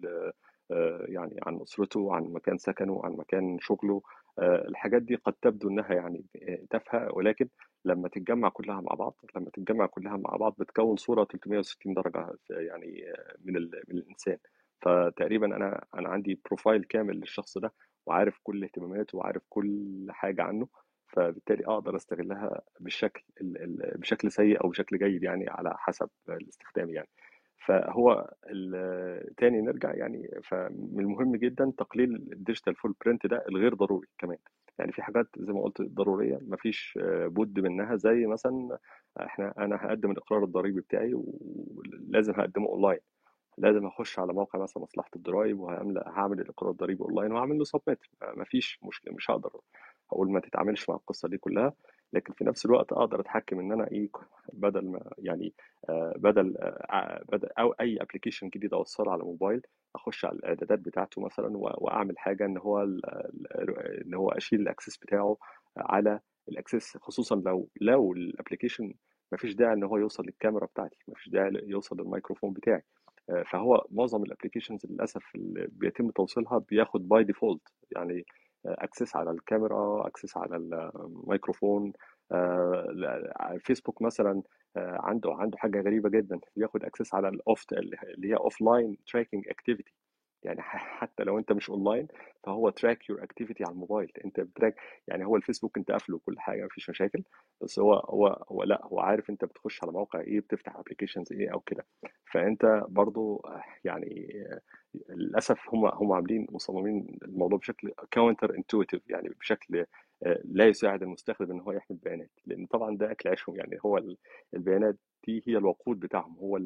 آه، 0.72 1.06
يعني 1.10 1.40
عن 1.44 1.62
أسرته 1.62 2.16
عن 2.16 2.24
مكان 2.24 2.58
سكنه 2.58 3.02
عن 3.04 3.12
مكان 3.12 3.58
شغله 3.62 4.02
الحاجات 4.40 5.02
دي 5.02 5.16
قد 5.16 5.34
تبدو 5.34 5.70
إنها 5.70 5.94
يعني 5.94 6.26
آه، 6.44 6.60
تافهة 6.70 7.10
ولكن 7.14 7.50
لما 7.86 8.10
تتجمع 8.10 8.50
كلها 8.50 8.82
مع 8.82 8.96
بعض 8.96 9.16
لما 9.36 9.50
تتجمع 9.50 9.86
كلها 9.86 10.18
مع 10.18 10.36
بعض 10.38 10.56
بتكون 10.60 10.96
صورة 10.98 11.24
360 11.24 11.94
درجة 11.94 12.28
يعني 12.50 13.12
آه، 13.12 13.36
من 13.46 13.58
ال- 13.58 13.84
من 13.88 13.98
الإنسان. 13.98 14.38
فتقريبا 14.82 15.46
أنا 15.56 15.86
أنا 15.96 16.10
عندي 16.10 16.42
profile 16.46 16.84
كامل 16.84 17.16
للشخص 17.20 17.58
ده 17.58 17.74
وعارف 18.06 18.40
كل 18.44 18.64
اهتماماته 18.64 19.18
وعارف 19.18 19.42
كل 19.50 20.06
حاجة 20.10 20.44
عنه 20.44 20.68
فبالتالي 21.08 21.66
أقدر 21.66 21.96
أستغلها 21.96 22.62
بالشكل 22.80 23.24
ال- 23.42 23.58
ال- 23.64 23.98
بشكل 24.00 24.32
سيء 24.32 24.64
أو 24.64 24.70
بشكل 24.70 24.98
جيد 24.98 25.24
يعني 25.24 25.50
على 25.50 25.74
حسب 25.78 26.10
الاستخدام 26.30 26.90
يعني. 26.90 27.08
فهو 27.68 28.30
تاني 29.38 29.62
نرجع 29.62 29.94
يعني 29.96 30.30
فمن 30.44 31.00
المهم 31.00 31.36
جدا 31.36 31.74
تقليل 31.78 32.16
ال 32.16 32.76
digital 32.76 32.96
footprint 33.06 33.28
ده 33.28 33.46
الغير 33.50 33.74
ضروري 33.74 34.08
كمان. 34.18 34.38
يعني 34.80 34.92
في 34.92 35.02
حاجات 35.02 35.28
زي 35.38 35.54
ما 35.54 35.62
قلت 35.62 35.82
ضرورية 35.82 36.40
مفيش 36.42 37.00
آه، 37.02 37.28
بد 37.28 37.60
منها 37.60 37.96
زي 37.96 38.26
مثلا 38.26 38.78
إحنا 39.22 39.54
أنا 39.58 39.76
هقدم 39.82 40.12
الإقرار 40.12 40.44
الضريبي 40.44 40.82
بتاعي 40.82 41.14
ولازم 41.14 42.34
هقدمه 42.34 42.68
اونلاين 42.68 43.00
لازم 43.58 43.86
أخش 43.88 44.20
على 44.20 44.34
موقع 44.34 44.60
مثلا 44.60 44.84
مصلحة 44.84 45.10
الضرايب 45.16 45.60
وهعمل 45.60 45.98
هعمل 46.08 46.42
الإقرار 46.42 46.72
الضريبي 46.72 47.04
اونلاين 47.04 47.32
وهعمل 47.32 47.58
له 47.58 47.64
submit 47.64 48.00
مفيش 48.38 48.80
مشكلة 48.84 49.14
مش 49.14 49.32
هقدر 49.32 49.52
أقول 50.12 50.32
ما 50.32 50.40
تتعاملش 50.40 50.90
مع 50.90 50.96
القصة 50.96 51.28
دي 51.30 51.38
كلها. 51.38 51.74
لكن 52.14 52.34
في 52.34 52.44
نفس 52.44 52.66
الوقت 52.66 52.92
أقدر 52.94 53.20
أتحكم 53.22 53.60
إن 53.60 53.72
أنا 53.72 53.92
إيه 53.92 54.10
بدل 54.54 54.86
ما 54.86 55.12
يعني 55.18 55.54
آه، 55.90 56.14
بدل 56.18 56.58
آه، 56.58 57.24
بدل 57.32 57.50
أو 57.60 57.72
أي 57.72 57.98
application 58.02 58.50
جديد 58.50 58.74
أوصله 58.74 59.12
على 59.12 59.24
موبايل 59.24 59.62
أخش 59.96 60.26
على 60.26 60.36
الإعدادات 60.36 60.80
بتاعته 60.80 61.22
مثلا 61.22 61.58
وأعمل 61.58 62.18
حاجة 62.18 62.46
إن 62.46 62.58
هو 62.58 62.82
إن 64.06 64.14
هو 64.14 64.30
أشيل 64.30 64.62
ال 64.62 64.67
access 64.67 64.98
بتاعه 64.98 65.38
على 65.78 66.20
ال 66.50 66.57
access 66.57 66.98
خصوصا 66.98 67.36
لو 67.36 67.70
لو 67.82 68.14
ال 68.14 68.20
application 68.20 68.94
ما 69.32 69.38
فيش 69.38 69.56
داعي 69.56 69.74
إن 69.74 69.84
هو 69.84 69.98
يوصل 69.98 70.24
للكاميرا 70.26 70.66
بتاعتي 70.66 70.98
ما 71.08 71.16
فيش 71.16 71.30
داعي 71.30 71.52
يوصل 71.64 71.98
للميكروفون 71.98 72.54
بتاعي. 72.54 72.84
آه، 73.30 73.44
فهو 73.44 73.86
معظم 73.92 74.24
ال 74.24 74.28
applications 74.28 74.86
للأسف 74.86 75.36
اللي 75.36 75.68
بيتم 75.72 76.10
توصيلها 76.12 76.58
بياخد 76.70 77.08
by 77.08 77.24
default 77.24 77.62
يعني 77.96 78.26
access 78.68 79.16
على 79.16 79.32
الكاميرا 79.32 80.08
access 80.08 80.38
على 80.38 80.56
الميكروفون 80.58 81.94
آه، 82.32 83.58
فيسبوك 83.60 84.02
مثلا 84.02 84.44
آه، 84.78 84.98
عنده 85.02 85.34
عنده 85.34 85.58
حاجة 85.58 85.82
غريبة 85.82 86.10
جدا 86.10 86.40
بياخد 86.56 86.84
access 86.84 87.14
على 87.14 87.30
ال 87.30 87.39
off 87.39 87.66
اللي 87.74 88.28
هي 88.30 88.36
offline 88.36 88.98
tracking 89.08 89.48
activity. 89.50 89.94
يعني 90.44 90.62
حتى 90.62 91.24
لو 91.24 91.40
أنت 91.40 91.52
مش 91.52 91.70
اونلاين 91.70 92.08
فهو 92.44 92.70
track 92.70 93.10
your 93.10 93.24
activity 93.24 93.64
على 93.64 93.74
الموبايل. 93.74 94.12
أنت 94.26 94.40
بت 94.40 94.50
track 94.50 94.76
يعني 95.08 95.26
هو 95.26 95.36
الفيسبوك 95.36 95.78
أنت 95.78 95.92
قافله 95.92 96.20
كل 96.26 96.40
حاجة 96.40 96.66
مفيش 96.66 96.90
مشاكل. 96.90 97.24
بس 97.62 97.80
هو 97.80 97.94
هو 97.94 98.28
هو 98.52 98.64
لأ 98.64 98.82
هو 98.86 99.00
عارف 99.00 99.30
أنت 99.30 99.46
بتخش 99.46 99.84
على 99.84 99.92
موقع 99.92 100.20
إيه 100.22 100.40
بتفتح 100.40 100.76
applications 100.76 101.34
إيه 101.34 101.54
أو 101.54 101.60
كده. 101.60 101.86
فأنت 102.32 102.84
برضو 102.90 103.46
يعني 103.86 104.34
للأسف 105.10 105.60
هم 105.74 105.86
هم 105.86 106.12
عاملين 106.14 106.48
مصممين 106.52 107.18
الموضوع 107.24 107.58
بشكل 107.58 107.92
counter 108.12 108.56
intuitive 108.56 109.02
يعني 109.10 109.30
بشكل 109.30 109.86
لا 110.46 110.68
يساعد 110.68 111.04
المستخدم 111.04 111.52
إن 111.52 111.60
هو 111.60 111.72
يحمي 111.72 111.98
البيانات 111.98 112.32
لأن 112.46 112.66
طبعا 112.66 112.98
ده 112.98 113.12
أكل 113.12 113.30
عيشهم 113.30 113.56
يعني 113.56 113.78
هو 113.86 113.98
ال- 113.98 114.18
البيانات 114.54 114.96
دي 115.28 115.44
هي 115.48 115.58
الوقود 115.58 116.00
بتاعهم 116.00 116.38
هو 116.40 116.58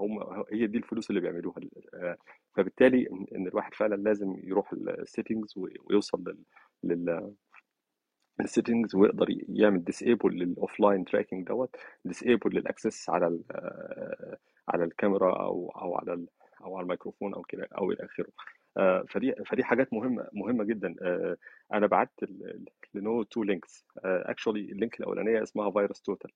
هم 0.00 0.44
هي 0.52 0.66
دي 0.66 0.78
الفلوس 0.78 1.10
اللي 1.10 1.20
بيعملوها 1.20 1.56
آه، 1.94 2.16
فبالتالي 2.56 3.08
إن 3.36 3.46
الواحد 3.46 3.74
فعلا 3.74 3.94
لازم 3.96 4.34
يروح 4.44 4.72
ال 4.72 4.81
settings 4.81 5.54
ويوصل 5.58 6.36
لل 6.84 7.32
ال 8.40 8.46
settings 8.46 8.94
ويقدر 8.96 9.26
يعمل 9.48 9.84
disable 9.84 10.34
لل 10.34 10.50
offline 10.50 11.04
tracking 11.04 11.46
دوت 11.46 11.76
disable 12.04 12.50
لل 12.56 12.69
access 12.69 13.10
على 13.10 13.40
آه، 13.50 14.38
على 14.68 14.84
الكاميرا 14.84 15.42
أو 15.42 15.70
أو 15.70 15.94
على 15.96 16.26
أو 16.64 16.76
على 16.76 16.84
الميكروفون 16.84 17.34
أو 17.34 17.42
كده 17.42 17.68
أو 17.78 17.90
إلى 17.92 18.04
آخره. 18.04 18.26
فدي 19.08 19.34
فدي 19.46 19.64
حاجات 19.64 19.92
مهمة 19.92 20.28
مهمة 20.32 20.64
جدا. 20.64 20.94
آه، 21.02 21.36
أنا 21.72 21.86
بعت 21.86 22.12
لنو 22.94 23.22
two 23.22 23.42
links 23.42 23.86
actually 24.04 24.60
ال 24.60 24.68
link 24.68 25.00
الأولانية 25.00 25.42
اسمها 25.42 25.70
فيروس 25.70 26.02
توتال. 26.02 26.30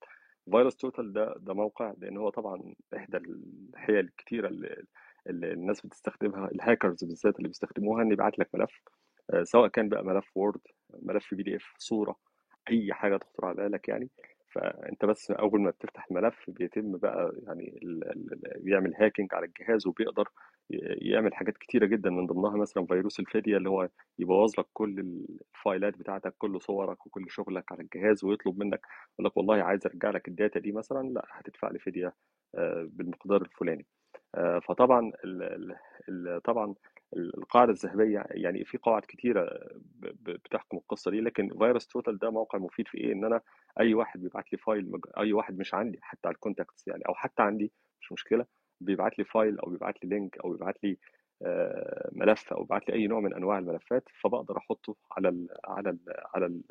فيروس 0.51 0.75
توتال 0.77 1.13
ده 1.13 1.35
ده 1.37 1.53
موقع 1.53 1.93
لأن 1.97 2.17
هو 2.17 2.29
طبعا 2.29 2.73
إحدى 2.97 3.17
الحيل 3.17 3.99
الكتيرة 3.99 4.47
اللي, 4.47 4.83
الناس 5.27 5.85
بتستخدمها 5.85 6.47
الهاكرز 6.51 7.03
بالذات 7.03 7.37
اللي 7.37 7.47
بيستخدموها 7.47 8.03
ان 8.03 8.11
يبعت 8.11 8.39
لك 8.39 8.49
ملف. 8.55 8.81
آه، 9.33 9.43
سواء 9.43 9.67
كان 9.67 9.89
بقى 9.89 10.03
ملف 10.05 10.37
وورد 10.37 10.61
ملف 11.01 11.33
PDF 11.33 11.73
صورة 11.77 12.15
أي 12.71 12.93
حاجة 12.93 13.17
تخطر 13.17 13.45
على 13.45 13.55
بالك 13.55 13.89
يعني. 13.89 14.09
فأنت 14.53 15.05
بس 15.05 15.31
أول 15.31 15.61
ما 15.61 15.69
بتفتح 15.69 16.07
الملف 16.11 16.49
بيتم 16.49 16.97
بقى 16.97 17.31
يعني 17.47 17.79
بيعمل 18.57 18.93
hacking 18.95 19.33
على 19.33 19.45
الجهاز 19.45 19.87
وبيقدر 19.87 20.29
يعمل 21.01 21.33
حاجات 21.35 21.57
كتيرة 21.57 21.85
جدا 21.85 22.09
من 22.09 22.25
ضمنها 22.27 22.57
مثلا 22.57 22.85
فيروس 22.85 23.19
الفدية 23.19 23.57
اللي 23.57 23.69
هو 23.69 23.89
يبوظ 24.19 24.59
لك 24.59 24.65
كل 24.73 24.99
ال 25.55 25.63
فايلات 25.63 25.97
بتاعتك 25.97 26.35
كل 26.37 26.61
صورك 26.61 27.05
وكل 27.05 27.25
شغلك 27.29 27.71
على 27.71 27.81
الجهاز 27.81 28.23
ويطلب 28.23 28.59
منك 28.59 28.81
يقول 29.13 29.25
لك 29.25 29.37
والله 29.37 29.63
عايز 29.63 29.85
أرجع 29.87 30.09
لك 30.09 30.27
ال 30.27 30.33
data 30.33 30.59
دي 30.59 30.71
مثلا 30.71 31.09
لأ 31.09 31.25
هتدفع 31.31 31.69
لي 31.69 31.79
فدية 31.79 32.13
آه، 32.55 32.87
بالمقدار 32.91 33.41
الفلاني. 33.41 33.85
آه، 34.35 34.59
فطبعا 34.59 35.11
طبعا 36.43 36.75
القاعدة 37.17 37.71
الذهبية 37.71 38.25
يعني 38.31 38.65
في 38.65 38.77
قواعد 38.77 39.05
ب- 40.01 40.29
بتحكم 40.29 40.77
القصة 40.77 41.11
دي 41.11 41.21
لكن 41.21 41.49
فيروس 41.57 41.87
توتال 41.87 42.17
ده 42.17 42.29
موقع 42.31 42.59
مفيد 42.59 42.87
في 42.87 42.97
إيه؟ 42.97 43.13
إن 43.13 43.25
أنا 43.25 43.41
أي 43.79 43.93
واحد 43.93 44.21
بيبعت 44.21 44.53
لي 44.53 44.57
file 44.57 44.91
أي 45.17 45.33
واحد 45.33 45.57
مش 45.57 45.73
عندي 45.73 45.99
حتى 46.01 46.27
على 46.27 46.35
ال 46.35 46.41
contacts 46.41 46.87
يعني 46.87 47.03
أو 47.09 47.13
حتى 47.15 47.41
عندي 47.43 47.71
مش 48.01 48.11
مشكلة 48.11 48.45
بيبعت 48.81 49.19
لي 49.19 49.25
file 49.25 49.59
أو 49.59 49.69
بيبعت 49.69 50.03
لي 50.03 50.09
link 50.09 50.37
أو 50.37 50.51
بيبعت 50.51 50.83
لي 50.83 50.97
آه، 51.41 52.09
ملف 52.13 52.53
أو 52.53 52.61
بيبعت 52.61 52.89
لي 52.89 52.95
أي 52.95 53.07
نوع 53.07 53.19
من 53.19 53.33
أنواع 53.33 53.57
الملفات 53.59 54.03
فبقدر 54.21 54.57
أحطه 54.57 54.95
على 55.11 55.29
ال 55.29 55.47
على 55.65 55.89
ال 55.89 55.99
على 56.35 56.45
ال 56.45 56.61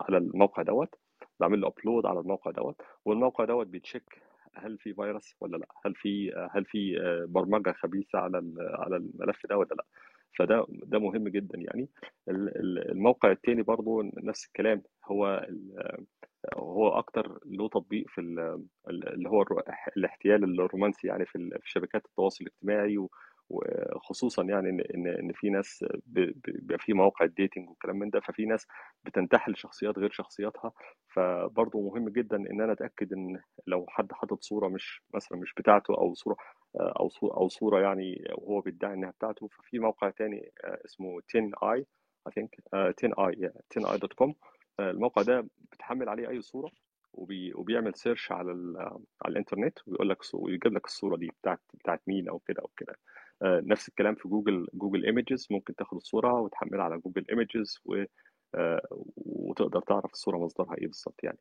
على 0.00 0.16
الموقع 0.18 0.62
دوت. 0.62 0.94
بعمل 1.40 1.60
له 1.60 1.68
upload 1.68 2.06
على 2.06 2.20
الموقع 2.20 2.50
دوت 2.50 2.82
والموقع 3.04 3.44
دوت 3.44 3.66
بي 3.66 3.82
check 3.82 4.22
هل 4.54 4.78
في 4.78 4.94
فيروس 4.94 5.34
ولا 5.40 5.56
لأ 5.56 5.66
هل 5.86 5.94
في 5.94 6.32
هل 6.50 6.64
في 6.64 7.00
آه، 7.00 7.24
برمجة 7.28 7.72
خبيثة 7.72 8.18
على 8.18 8.54
على 8.58 8.96
الملف 8.96 9.46
ده 9.46 9.56
ولا 9.58 9.68
لأ. 9.74 9.84
فده 10.38 10.66
ده 10.70 10.98
مهم 10.98 11.28
جدا 11.28 11.58
يعني. 11.58 11.88
ال- 12.28 12.56
ال- 12.58 12.90
الموقع 12.90 13.30
التاني 13.30 13.62
برضو 13.62 14.02
نفس 14.02 14.46
الكلام 14.46 14.82
هو 15.04 15.46
هو 16.54 16.88
أكتر 16.88 17.38
له 17.46 17.68
تطبيق 17.68 18.04
في 18.08 18.20
ال- 18.20 18.66
اللي 18.88 19.28
هو 19.28 19.44
الاحتيال 19.96 20.60
الرومانسي 20.60 21.06
يعني 21.08 21.26
في 21.26 21.58
شبكات 21.64 22.04
التواصل 22.06 22.44
الاجتماعي 22.44 22.98
وخصوصا 23.50 24.42
يعني 24.44 24.68
إن 24.94 25.06
إن 25.06 25.32
في 25.32 25.50
ناس 25.50 25.84
بيبقى 26.06 26.78
في 26.78 26.92
مواقع 26.92 27.24
ال 27.24 27.30
dating 27.30 27.68
والكلام 27.68 27.96
من 27.98 28.10
ده 28.10 28.20
ففي 28.20 28.44
ناس 28.46 28.66
بتنتحل 29.04 29.56
شخصيات 29.56 29.98
غير 29.98 30.10
شخصياتها. 30.10 30.72
فبرضه 31.14 31.80
مهم 31.80 32.08
جدا 32.08 32.36
إن 32.36 32.60
أنا 32.60 32.72
أتأكد 32.72 33.12
إن 33.12 33.40
لو 33.66 33.86
حد 33.88 34.12
حاطط 34.12 34.42
صورة 34.42 34.68
مش 34.68 35.02
مثلا 35.14 35.38
مش 35.38 35.54
بتاعته 35.54 35.94
أو 35.98 36.14
صورة 36.14 36.36
أو 36.80 37.08
صوره 37.08 37.36
أو 37.36 37.48
صورة 37.48 37.80
يعني 37.80 38.24
وهو 38.38 38.60
بيدعي 38.60 38.94
إنها 38.94 39.10
بتاعته. 39.10 39.48
ففي 39.48 39.78
موقع 39.78 40.10
تاني 40.10 40.52
آه، 40.64 40.78
اسمه 40.84 41.20
10 41.28 41.72
آي 41.72 41.86
I 42.28 42.32
think 42.32 42.48
uh, 42.74 42.92
10 42.98 43.28
آي 43.28 43.50
10 43.70 43.92
آي 43.92 43.98
دوت 43.98 44.12
كوم 44.12 44.34
الموقع 44.80 45.22
ده 45.22 45.46
بتحمل 45.72 46.08
عليه 46.08 46.28
أي 46.28 46.42
صورة 46.42 46.70
وبي 47.12 47.54
وبيعمل 47.54 47.94
search 47.94 48.32
على 48.32 48.52
ال 48.52 48.76
على 49.22 49.32
الإنترنت 49.32 49.78
ويقول 49.86 50.08
لك 50.08 50.18
ويجيب 50.34 50.74
لك 50.74 50.84
الصورة 50.86 51.16
دي 51.16 51.30
بتاعت 51.42 51.60
بتاعت 51.74 52.02
مين 52.06 52.28
أو 52.28 52.38
كده 52.38 52.62
أو 52.62 52.70
كده. 52.76 52.96
آه، 53.42 53.62
نفس 53.64 53.88
الكلام 53.88 54.14
في 54.14 54.28
جوجل 54.28 54.66
جوجل 54.74 55.04
Images 55.04 55.46
ممكن 55.50 55.74
تاخد 55.74 55.96
الصورة 55.96 56.32
وتحملها 56.40 56.84
على 56.84 56.98
جوجل 56.98 57.24
Images 57.30 57.80
و 57.84 58.04
آه، 58.54 58.82
وتقدر 59.16 59.80
تعرف 59.80 60.12
الصورة 60.12 60.38
مصدرها 60.38 60.74
إيه 60.78 60.86
بالظبط 60.86 61.24
يعني. 61.24 61.38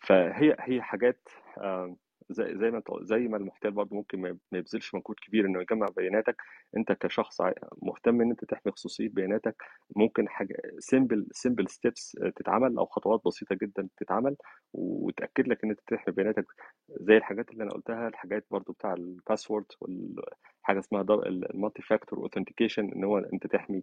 فهي 0.00 0.56
هي 0.60 0.82
حاجات 0.82 1.28
آه، 1.58 1.96
زي 2.30 2.58
زي 2.58 2.70
ما 2.70 2.82
زي 3.02 3.18
ما 3.28 3.36
المحتال 3.36 3.70
برضه 3.70 3.96
ممكن 3.96 4.20
ما 4.20 4.36
يبذلش 4.52 4.94
مجهود 4.94 5.16
كبير 5.22 5.46
إنه 5.46 5.60
يجمع 5.60 5.86
بياناتك. 5.96 6.36
أنت 6.76 6.92
كشخص 6.92 7.40
مهتم 7.82 8.20
إن 8.20 8.30
أنت 8.30 8.44
تحمي 8.44 8.72
خصوصية 8.72 9.08
بياناتك 9.08 9.56
ممكن 9.96 10.28
حاجة 10.28 10.56
simple 10.78 11.26
simple 11.32 11.68
steps 11.68 12.18
تتعمل 12.36 12.78
أو 12.78 12.86
خطوات 12.86 13.20
بسيطة 13.26 13.56
جدا 13.62 13.88
تتعمل 13.96 14.36
وتأكد 14.72 15.48
لك 15.48 15.64
إن 15.64 15.70
أنت 15.70 15.80
تحمي 15.86 16.14
بياناتك. 16.14 16.46
زي 16.88 17.16
الحاجات 17.16 17.50
اللي 17.50 17.64
أنا 17.64 17.72
قلتها 17.72 18.08
الحاجات 18.08 18.46
برضو 18.50 18.72
بتاع 18.72 18.94
ال 18.94 19.02
password 19.02 19.66
والحاجة 19.80 20.78
اسمها 20.78 21.02
ال 21.26 21.82
multi-factor 21.82 22.18
authentication 22.18 22.92
إن 22.92 23.04
هو 23.04 23.18
أنت 23.18 23.46
تحمي 23.46 23.82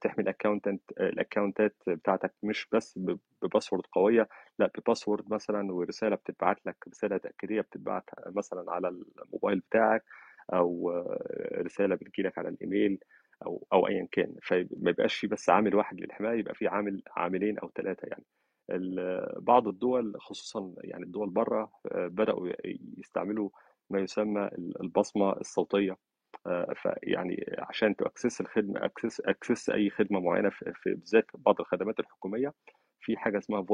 تحمي 0.00 0.24
ال 0.24 0.29
accountent 0.29 0.82
ال 1.00 1.08
account 1.08 1.68
ات 1.68 1.76
بتاعتك 1.88 2.34
مش 2.42 2.68
بس 2.72 2.98
ب 3.42 3.46
password 3.46 3.82
قوية 3.92 4.28
لأ 4.58 4.70
ب 4.78 4.84
password 4.84 5.32
مثلا 5.32 5.72
ورسالة 5.72 6.16
بتتبعت 6.16 6.66
لك 6.66 6.76
رسالة 6.88 7.16
تأكيدية 7.18 7.60
بتتبعت 7.60 8.04
مثلا 8.26 8.72
على 8.72 8.88
الموبايل 8.88 9.60
بتاعك 9.60 10.04
أو 10.52 10.90
آه، 10.90 11.62
رسالة 11.62 11.94
بتجيلك 11.94 12.38
على 12.38 12.48
الإيميل 12.48 12.98
أو 13.46 13.66
أو 13.72 13.86
ايا 13.88 14.08
كان. 14.12 14.34
فما 14.42 14.90
يبقاش 14.90 15.14
في 15.14 15.26
بس 15.26 15.50
عامل 15.50 15.74
واحد 15.74 16.00
للحماية 16.00 16.38
يبقى 16.38 16.54
في 16.54 16.68
عامل 16.68 17.02
عاملين 17.16 17.58
أو 17.58 17.70
ثلاثة 17.76 18.08
يعني. 18.08 18.24
بعض 19.38 19.68
الدول 19.68 20.14
خصوصا 20.20 20.74
يعني 20.84 21.04
الدول 21.04 21.30
بره 21.30 21.72
آه، 21.92 22.06
بدأوا 22.06 22.48
يستعملوا 22.98 23.50
ما 23.90 24.00
يسمى 24.00 24.50
البصمة 24.80 25.32
الصوتية. 25.32 25.92
آه، 25.92 25.96
فيعني 26.74 27.54
عشان 27.58 27.96
تأكسس 27.96 28.40
الخدمة 28.40 28.84
أكسس 28.84 29.20
أكسس 29.20 29.70
أي 29.70 29.90
خدمة 29.90 30.20
معينة 30.20 30.50
في 30.50 30.94
بالذات 30.94 31.26
بعض 31.34 31.60
الخدمات 31.60 32.00
الحكومية 32.00 32.52
في 33.00 33.16
حاجة 33.16 33.38
اسمها 33.38 33.66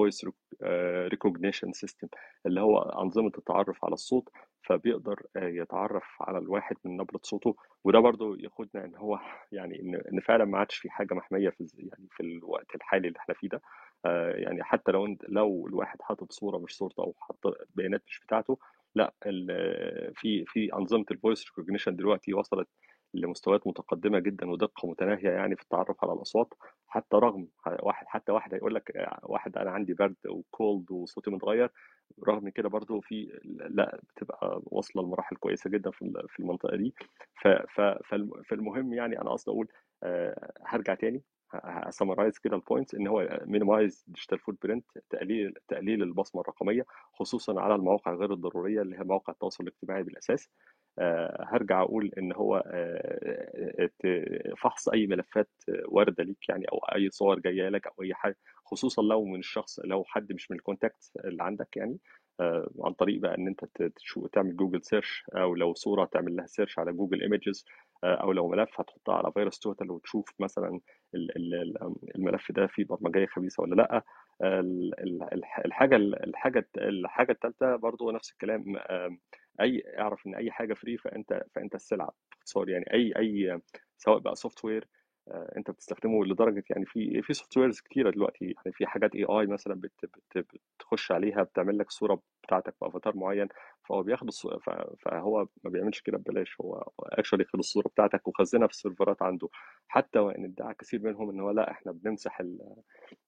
آه، 0.63 1.09
recognition 1.09 1.69
system 1.87 2.09
اللي 2.47 2.61
هو 2.61 2.79
أنظمة 2.79 3.33
التعرف 3.39 3.85
على 3.85 3.93
الصوت 3.93 4.29
فبيقدر 4.63 5.23
آه، 5.37 5.49
يتعرف 5.49 6.05
على 6.21 6.39
الواحد 6.39 6.77
من 6.85 6.97
نبرة 6.97 7.21
صوته 7.23 7.57
وده 7.85 7.99
برضو 7.99 8.35
ياخدنا 8.35 8.85
إن 8.85 8.97
هو 8.97 9.19
يعني 9.53 9.81
إن 10.13 10.21
فعلا 10.21 10.45
ما 10.45 10.59
عادش 10.59 10.77
في 10.77 10.91
حاجة 10.91 11.15
محمية 11.15 11.49
في 11.51 11.67
يعني 11.79 12.09
في 12.11 12.23
الوقت 12.23 12.75
الحالي 12.75 13.09
اللي 13.09 13.19
إحنا 13.19 13.35
فيه 13.35 13.49
ده. 13.49 13.61
آه، 14.07 14.31
يعني 14.37 14.65
حتى 14.65 14.93
لو 14.93 15.17
لو 15.29 15.67
الواحد 15.67 16.03
حاطط 16.03 16.33
صورة 16.33 16.59
مش 16.59 16.77
صورته 16.77 17.01
أو 17.03 17.15
حاطط 17.21 17.57
بيانات 17.75 18.03
مش 18.07 18.21
بتاعته 18.27 18.59
لا 18.95 19.15
في 20.15 20.45
في 20.47 20.73
أنظمة 20.75 21.05
ال 21.11 21.17
voice 21.17 21.45
recognition 21.47 21.97
دلوقتي 21.97 22.35
وصلت 22.35 22.69
لمستويات 23.15 23.67
متقدمة 23.67 24.19
جدا 24.19 24.51
ودقة 24.51 24.89
متناهية 24.89 25.31
يعني 25.31 25.57
في 25.57 25.63
التعرف 25.63 26.05
على 26.05 26.13
الأصوات 26.13 26.55
حتى 26.89 27.17
رغم 27.17 27.49
واحد 27.83 28.07
حتى 28.07 28.33
واحد 28.33 28.55
هيقول 28.55 28.75
لك 28.75 29.09
واحد 29.23 29.57
أنا 29.57 29.71
عندي 29.71 29.95
برد 29.95 30.17
و 30.29 30.41
cold 30.41 30.91
وصوتي 30.91 31.31
متغير 31.31 31.71
رغم 32.29 32.49
كده 32.49 32.69
برضو 32.69 33.01
في 33.01 33.41
لا 33.71 34.01
بتبقى 34.17 34.61
واصلة 34.65 35.03
لمراحل 35.03 35.37
كويسة 35.37 35.71
جدا 35.71 35.91
في 35.91 36.03
ال- 36.03 36.29
في 36.29 36.41
المنطقة 36.41 36.77
دي. 36.77 36.95
فالمهم 38.49 38.93
يعني 38.95 39.21
أنا 39.21 39.31
قصدي 39.31 39.51
أقول 39.51 39.69
آه، 40.03 40.53
هرجع 40.67 40.95
تاني. 40.95 41.23
ه 41.65 41.72
summarize 41.72 42.39
كده 42.39 42.57
ال 42.57 42.62
points 42.62 42.95
إن 42.95 43.07
هو 43.07 43.41
minimize 43.47 44.05
digital 44.09 44.39
footprint 44.39 44.85
تقليل 45.11 45.55
تقليل 45.69 46.03
البصمة 46.03 46.41
الرقمية 46.41 46.85
خصوصا 47.13 47.61
على 47.61 47.75
المواقع 47.75 48.15
غير 48.15 48.33
الضرورية 48.33 48.83
اللي 48.83 48.97
هي 48.99 49.05
مواقع 49.05 49.33
التواصل 49.33 49.65
الاجتماعي 49.65 50.03
بالأساس. 50.03 50.51
آه، 50.99 51.45
هرجع 51.49 51.83
أقول 51.83 52.11
إن 52.19 52.33
هو 52.33 52.63
آه، 52.67 53.87
ت- 53.99 54.53
فحص 54.59 54.89
أي 54.89 55.07
ملفات 55.07 55.51
واردة 55.89 56.25
ليك 56.25 56.49
يعني 56.49 56.65
أو 56.73 56.79
أي 56.79 57.11
صور 57.11 57.39
جاية 57.41 57.69
لك 57.69 57.87
أو 57.87 58.03
أي 58.03 58.15
حاجة 58.15 58.37
خصوصا 58.65 59.03
لو 59.03 59.25
من 59.25 59.39
الشخص 59.39 59.81
لو 59.85 60.05
حد 60.05 60.33
مش 60.33 60.51
من 60.51 60.57
ال 60.57 60.64
contact 60.64 61.11
اللي 61.25 61.43
عندك 61.43 61.77
يعني. 61.77 61.99
آه، 62.41 62.71
عن 62.81 62.93
طريق 62.93 63.21
بقى 63.21 63.39
إن 63.39 63.47
أنت 63.49 63.65
تعمل 64.33 64.57
جوجل 64.57 64.83
search 64.83 65.25
أو 65.37 65.55
لو 65.55 65.75
صورة 65.75 66.05
تعمل 66.05 66.37
لها 66.37 66.47
search 66.47 66.79
على 66.79 66.93
جوجل 66.93 67.23
Images 67.23 67.65
أو 68.05 68.33
لو 68.33 68.49
ملف 68.49 68.81
هتحطها 68.81 69.15
على 69.15 69.33
VirusTotal 69.33 69.91
وتشوف 69.91 70.31
مثلا 70.41 70.81
ال- 71.15 71.37
ال- 71.37 71.55
ال- 71.55 71.97
الملف 72.17 72.53
ده 72.53 72.67
فيه 72.67 72.85
برمجية 72.85 73.27
خبيثة 73.27 73.63
ولا 73.63 73.75
لأ. 73.75 74.03
ال- 74.43 75.01
ال- 75.01 75.35
الح- 75.35 75.59
الحاجة 75.65 75.97
الحاجة 75.97 76.69
الحاجة 76.79 77.33
الثالثه 77.33 77.77
برضو 77.77 78.11
نفس 78.11 78.33
الكلام 78.33 78.65
أي 79.61 79.83
أعرف 79.99 80.27
إن 80.27 80.35
أي 80.35 80.51
حاجة 80.51 80.75
free 80.75 80.97
فأنت 80.99 81.43
فأنت 81.55 81.75
السلعة 81.75 82.13
باختصار 82.33 82.69
يعني 82.69 82.85
أي 82.93 83.13
أي 83.17 83.61
سواء 83.99 84.19
بقى 84.19 84.35
software 84.37 84.89
أنت 85.57 85.71
بتستخدمه 85.71 86.25
لدرجة 86.27 86.65
يعني 86.71 86.87
في 86.87 87.23
في 87.23 87.33
softwares 87.35 87.81
كتيرة 87.81 88.11
دلوقتي. 88.11 88.45
يعني 88.45 88.73
في 88.73 88.87
حاجات 88.87 89.15
AI 89.15 89.47
مثلا 89.47 89.75
بت 89.75 89.93
بت 90.37 90.47
بتخش 90.79 91.13
عليها 91.13 91.43
بتعمل 91.43 91.79
لك 91.79 91.91
صورة 91.91 92.23
بتاعتك 92.45 92.75
بأفاتار 92.81 93.17
معين. 93.17 93.49
فهو 93.89 94.03
بياخد 94.03 94.27
الصورة 94.29 94.59
فهو 94.99 95.47
ما 95.65 95.71
بيعملش 95.71 96.01
كده 96.01 96.19
ببلاش 96.19 96.57
هو 96.61 96.91
actually 97.01 97.45
خد 97.45 97.59
الصورة 97.59 97.89
بتاعتك 97.89 98.29
وخزنها 98.29 98.67
في 98.67 98.73
ال 98.73 98.79
server 98.79 99.17
ات 99.17 99.23
عنده 99.23 99.49
حتى 99.89 100.19
وإن 100.19 100.45
ادعى 100.45 100.75
كثير 100.75 101.01
منهم 101.03 101.31
ان 101.31 101.41
هو 101.41 101.51
لأ 101.51 101.71
إحنا 101.71 101.93
بنمسح 101.93 102.41
ال... 102.41 102.59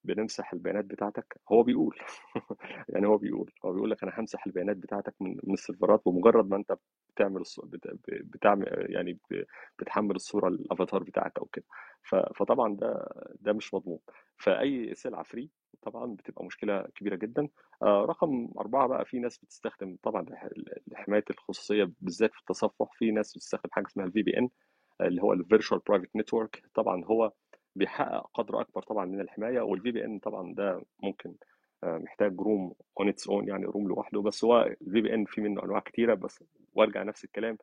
بنمسح 0.03 0.53
البيانات 0.53 0.85
بتاعتك 0.85 1.39
هو 1.51 1.63
بيقول 1.63 1.97
يعني 2.89 3.07
هو 3.07 3.17
بيقول 3.17 3.51
هو 3.65 3.73
بيقول 3.73 3.91
لك 3.91 4.03
أنا 4.03 4.13
همسح 4.19 4.45
البيانات 4.47 4.77
بتاعتك 4.77 5.13
من 5.21 5.37
من 5.43 5.53
ال 5.53 5.59
server 5.59 5.95
ات 5.95 6.01
بمجرد 6.05 6.49
ما 6.49 6.55
أنت 6.57 6.77
بتعمل. 7.15 7.43
بت... 7.63 7.87
بتعمل 8.07 8.85
يعني. 8.89 9.19
بتحمل 9.79 10.15
الصورة 10.15 10.47
الأفاتار 10.47 11.03
بتاعك 11.03 11.37
أو 11.37 11.45
كده 11.45 11.65
ف... 12.03 12.15
فطبعا 12.15 12.75
ده 12.75 13.09
ده 13.41 13.53
مش 13.53 13.73
مضمون 13.73 13.99
فأي 14.37 14.95
سلعة 14.95 15.23
free 15.23 15.49
طبعا 15.89 16.15
بتبقى 16.15 16.45
مشكلة 16.45 16.81
كبيرة 16.95 17.15
جدا. 17.15 17.47
آه 17.83 18.05
رقم 18.05 18.49
أربعة 18.59 18.87
بقى 18.87 19.05
في 19.05 19.19
ناس 19.19 19.37
بتستخدم 19.37 19.97
طبعا 20.03 20.25
لحماية 20.87 21.23
الخصوصية 21.29 21.91
بالذات 22.01 22.33
في 22.33 22.39
التصفح. 22.39 22.87
في 22.97 23.11
ناس 23.11 23.33
بتستخدم 23.37 23.69
حاجة 23.71 23.85
اسمها 23.87 24.05
ال 24.05 24.23
VPN 24.23 24.49
اللي 25.01 25.21
هو 25.23 25.33
ال 25.33 25.39
virtual 25.39 25.81
private 25.87 26.15
network. 26.15 26.63
طبعا 26.73 27.05
هو 27.05 27.31
بيحقق 27.75 28.29
قدر 28.33 28.61
أكبر 28.61 28.81
طبعا 28.83 29.05
من 29.05 29.21
الحماية 29.21 29.61
وال 29.61 29.91
VPN 29.91 30.19
طبعا 30.19 30.53
ده 30.55 30.81
ممكن 31.03 31.35
محتاج 31.83 32.41
room 32.41 32.73
on 32.99 33.09
its 33.09 33.27
own 33.29 33.47
يعني 33.47 33.65
room 33.65 33.87
لوحده. 33.87 34.21
بس 34.21 34.43
هو 34.45 34.61
ال 34.81 35.01
VPN 35.01 35.25
في 35.25 35.41
منه 35.41 35.63
أنواع 35.63 35.79
كتيرة 35.79 36.13
بس 36.13 36.43
وارجع 36.73 37.03
نفس 37.03 37.23
الكلام. 37.25 37.57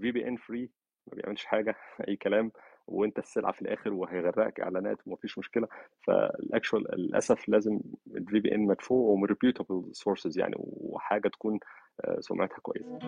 VPN 0.00 0.36
free 0.36 0.70
ما 1.06 1.16
بيعملش 1.16 1.44
حاجة 1.44 1.74
أي 2.08 2.16
كلام. 2.16 2.52
وانت 2.86 3.18
السلعة 3.18 3.52
في 3.52 3.62
الآخر 3.62 3.92
وهيغرقك 3.92 4.60
إعلانات 4.60 4.98
ومفيش 5.06 5.38
مشكلة. 5.38 5.68
فال 6.06 6.25
actual 6.25 6.84
للأسف 6.98 7.48
لازم 7.48 7.80
ال 8.16 8.40
VPN 8.40 8.60
مدفوع 8.60 9.12
ومن 9.12 9.24
reputable 9.24 9.84
sources 9.92 10.38
يعني 10.38 10.54
وحاجة 10.58 11.28
تكون 11.28 11.58
سمعتها 12.20 12.58
كويسة. 12.62 12.98